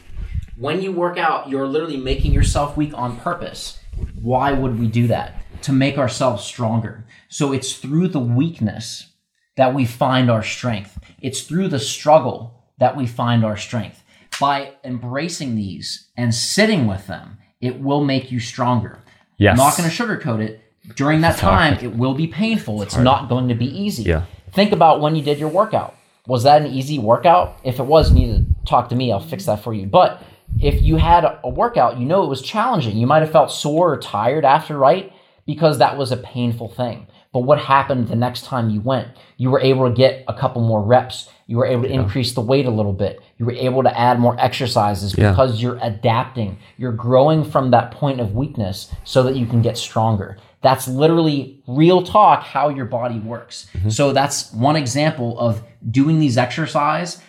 [0.57, 3.79] When you work out, you're literally making yourself weak on purpose.
[4.21, 5.43] Why would we do that?
[5.63, 7.07] To make ourselves stronger.
[7.29, 9.09] So it's through the weakness
[9.57, 10.99] that we find our strength.
[11.23, 14.03] It's through the struggle that we find our strength.
[14.41, 19.01] By embracing these and sitting with them, it will make you stronger.
[19.37, 19.53] Yes.
[19.53, 20.61] I'm not going to sugarcoat it.
[20.97, 22.83] During that time, it will be painful.
[22.83, 24.03] It's not going to be easy.
[24.03, 24.25] Yeah.
[24.53, 25.95] Think about when you did your workout.
[26.27, 27.59] Was that an easy workout?
[27.65, 29.13] If it was, you need to talk to me.
[29.13, 29.87] I'll fix that for you.
[29.87, 30.23] But
[30.61, 32.97] if you had a workout, you know it was challenging.
[32.97, 35.13] You might have felt sore or tired after, right?
[35.47, 37.07] Because that was a painful thing.
[37.33, 39.09] But what happened the next time you went?
[39.37, 41.29] You were able to get a couple more reps.
[41.47, 43.21] You were able to increase the weight a little bit.
[43.39, 45.31] You were able to add more exercises Yeah.
[45.31, 46.59] because you're adapting.
[46.79, 50.39] You're growing from that point of weakness so that you can get stronger.
[50.63, 53.67] That's literally real talk how your body works.
[53.75, 53.91] Mm-hmm.
[53.91, 57.21] So that's one example of doing these exercise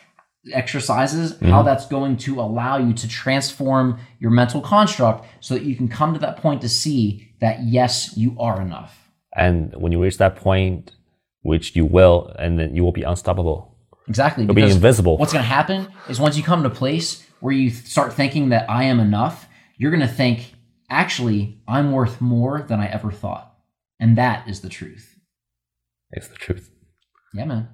[0.53, 1.65] exercises, how mm-hmm.
[1.65, 6.13] that's going to allow you to transform your mental construct so that you can come
[6.13, 9.09] to that point to see that yes, you are enough.
[9.35, 10.91] and when you reach that point,
[11.41, 13.74] which you will, and then you will be unstoppable.
[14.07, 14.45] Exactly.
[14.45, 15.17] You'll be invisible.
[15.17, 18.49] What's going to happen is once you come to a place where you start thinking
[18.49, 19.47] that I am enough,
[19.77, 20.53] you're going to think,
[20.89, 23.53] actually, I'm worth more than I ever thought.
[23.99, 25.17] And that is the truth.
[26.11, 26.71] It's the truth.
[27.33, 27.69] Yeah, man.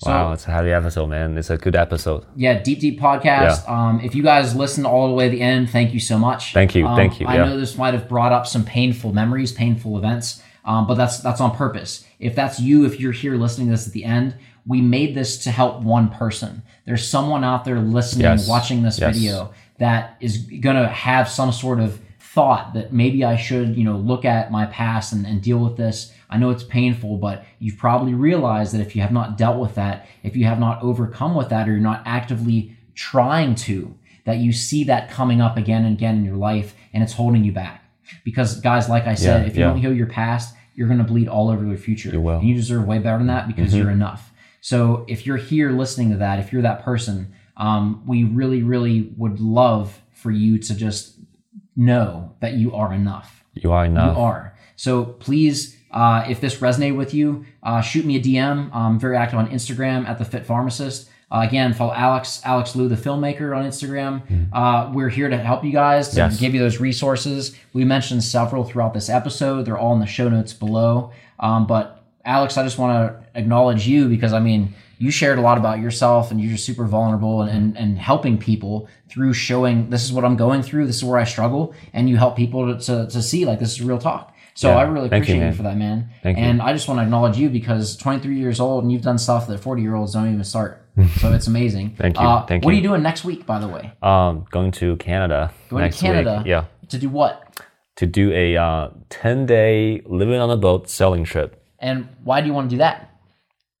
[0.00, 1.38] So, wow, it's a heavy episode, man.
[1.38, 2.26] It's a good episode.
[2.34, 3.68] yeah, Deep Deep Podcast.
[3.68, 6.52] Um, if you guys listen all the way to the end, thank you so much.
[6.52, 7.44] Thank you, Um, thank you, I yeah.
[7.44, 11.40] know this might have brought up some painful memories, painful events, um, but that's that's
[11.40, 12.04] on purpose.
[12.18, 14.34] If that's you, if you're here listening to this at the end,
[14.66, 16.62] we made this to help one person.
[16.86, 19.16] There's someone out there listening, Yes, watching this yes.
[19.16, 23.96] video that is gonna have some sort of thought that maybe I should, you know,
[23.96, 26.12] look at my past and, and deal with this.
[26.28, 29.74] I know it's painful, but you've probably realized that if you have not dealt with
[29.76, 33.94] that, if you have not overcome with that, or you're not actively trying to,
[34.24, 37.44] that you see that coming up again and again in your life and it's holding
[37.44, 37.84] you back.
[38.24, 39.68] Because guys, like I said, Yeah, if you yeah.
[39.68, 42.10] don't heal your past, you're gonna bleed all over your future.
[42.10, 42.32] You will.
[42.32, 42.40] Mm-hmm.
[42.40, 44.32] And you deserve way better than that because you're enough.
[44.64, 49.12] So if you're here listening to that, if you're that person, um, we really, really
[49.18, 51.18] would love for you to just
[51.76, 53.44] know that you are enough.
[53.52, 54.16] You are enough.
[54.16, 54.56] You are.
[54.76, 58.70] So please, uh, if this resonated with you, uh, shoot me a DM.
[58.74, 61.10] I'm very active on Instagram at the Fit Pharmacist.
[61.30, 64.22] Uh, again, follow Alex Alex Liu, the filmmaker, on Instagram.
[64.50, 66.40] Uh, we're here to help you guys to Yes.
[66.40, 67.54] give you those resources.
[67.74, 69.66] We mentioned several throughout this episode.
[69.66, 71.10] They're all in the show notes below.
[71.38, 75.42] Um, but Alex, I just want to acknowledge you because I mean, you shared a
[75.42, 79.90] lot about yourself and you're just super vulnerable and, and, and helping people through showing
[79.90, 82.72] this is what I'm going through, this is where I struggle, and you help people
[82.74, 84.32] to, to, to see like this is real talk.
[84.54, 84.76] So Yeah.
[84.76, 85.52] I really you, appreciate you, man.
[85.52, 86.08] for that, man.
[86.22, 86.44] Thank you.
[86.44, 89.48] and I just want to acknowledge you because 23 years old and you've done stuff
[89.48, 90.80] that 40 year olds don't even start.
[91.18, 91.96] so it's amazing.
[91.98, 92.24] Thank you.
[92.24, 92.80] Uh, Thank what are you.
[92.80, 93.92] you doing next week, by the way?
[94.00, 96.46] Um, going to Canada Going next to Canada week.
[96.46, 97.40] Yeah, to do what?
[97.96, 101.96] to do a uh, ten day living on a boat sailing trip And
[102.28, 102.96] why do you want to do that?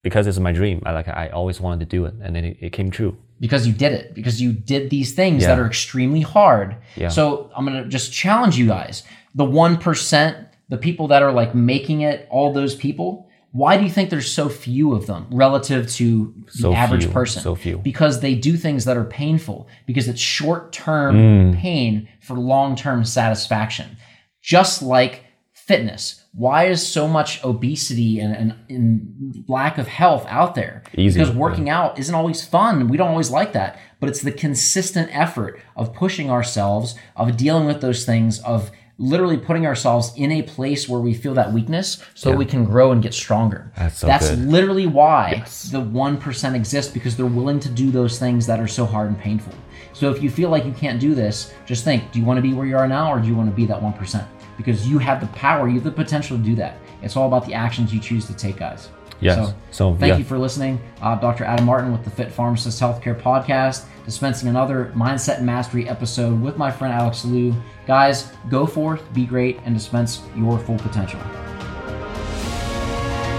[0.08, 0.82] because it's my dream.
[0.84, 3.12] I like I always wanted to do it, and then it, it came true.
[3.40, 5.48] because you did it because you did these things Yeah.
[5.48, 7.08] that are extremely hard Yeah.
[7.08, 9.02] so i'm gonna just challenge you guys
[9.34, 13.08] the 1% the people that are like making it all those people
[13.50, 17.12] why do you think there's so few of them relative to the So average few,
[17.12, 17.78] person so few.
[17.78, 21.56] because they do things that are painful because it's short-term Mm.
[21.58, 23.96] pain for long-term satisfaction
[24.42, 25.23] just like
[25.66, 31.20] fitness why is so much obesity and, and, and lack of health out there Easy,
[31.20, 32.88] because working out isn't always fun.
[32.88, 37.66] We don't always like that, but it's the consistent effort of pushing ourselves, of dealing
[37.66, 42.02] with those things, of literally putting ourselves in a place where we feel that weakness
[42.14, 43.72] so that we can grow and get stronger.
[43.76, 45.64] That's so That's literally why Yes.
[45.70, 49.18] the 1% exists because they're willing to do those things that are so hard and
[49.18, 49.54] painful.
[49.92, 52.42] So if you feel like you can't do this, just think, do you want to
[52.42, 54.26] be where you are now or do you want to be that 1%?
[54.56, 56.78] Because you have the power, you have the potential to do that.
[57.02, 58.88] It's all about the actions you choose to take, guys.
[59.20, 59.36] Yes.
[59.36, 60.18] So, So, thank yeah.
[60.18, 60.80] you for listening.
[61.00, 61.44] Uh, Dr.
[61.44, 66.70] Adam Martin with the Fit Pharmacist Healthcare Podcast, dispensing another Mindset Mastery episode with my
[66.70, 67.54] friend Alex Liu.
[67.86, 71.20] Guys, go forth, be great, and dispense your full potential.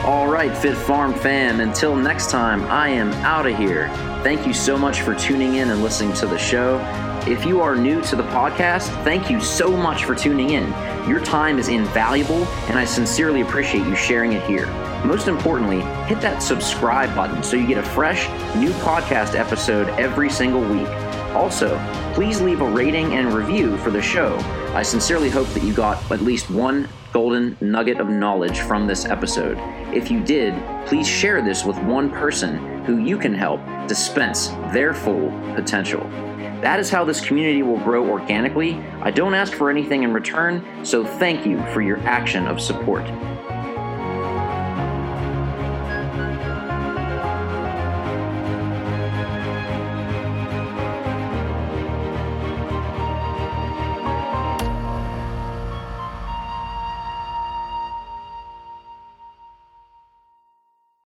[0.05, 3.89] All right, FitPharmFam, until next time, I am out of here.
[4.21, 6.77] Thank you so much for tuning in and listening to the show.
[7.27, 10.67] If you are new to the podcast, thank you so much for tuning in.
[11.09, 14.67] Your time is invaluable, and I sincerely appreciate you sharing it here.
[15.03, 20.29] Most importantly, hit that subscribe button so you get a fresh, new podcast episode every
[20.29, 20.87] single week.
[21.33, 21.79] Also,
[22.13, 24.37] please leave a rating and review for the show.
[24.75, 29.05] I sincerely hope that you got at least one golden nugget of knowledge from this
[29.05, 29.57] episode.
[29.95, 30.53] If you did,
[30.85, 36.01] please share this with one person who you can help dispense their full potential.
[36.65, 38.83] That is how this community will grow organically.
[39.03, 43.05] I don't ask for anything in return, so thank you for your action of support.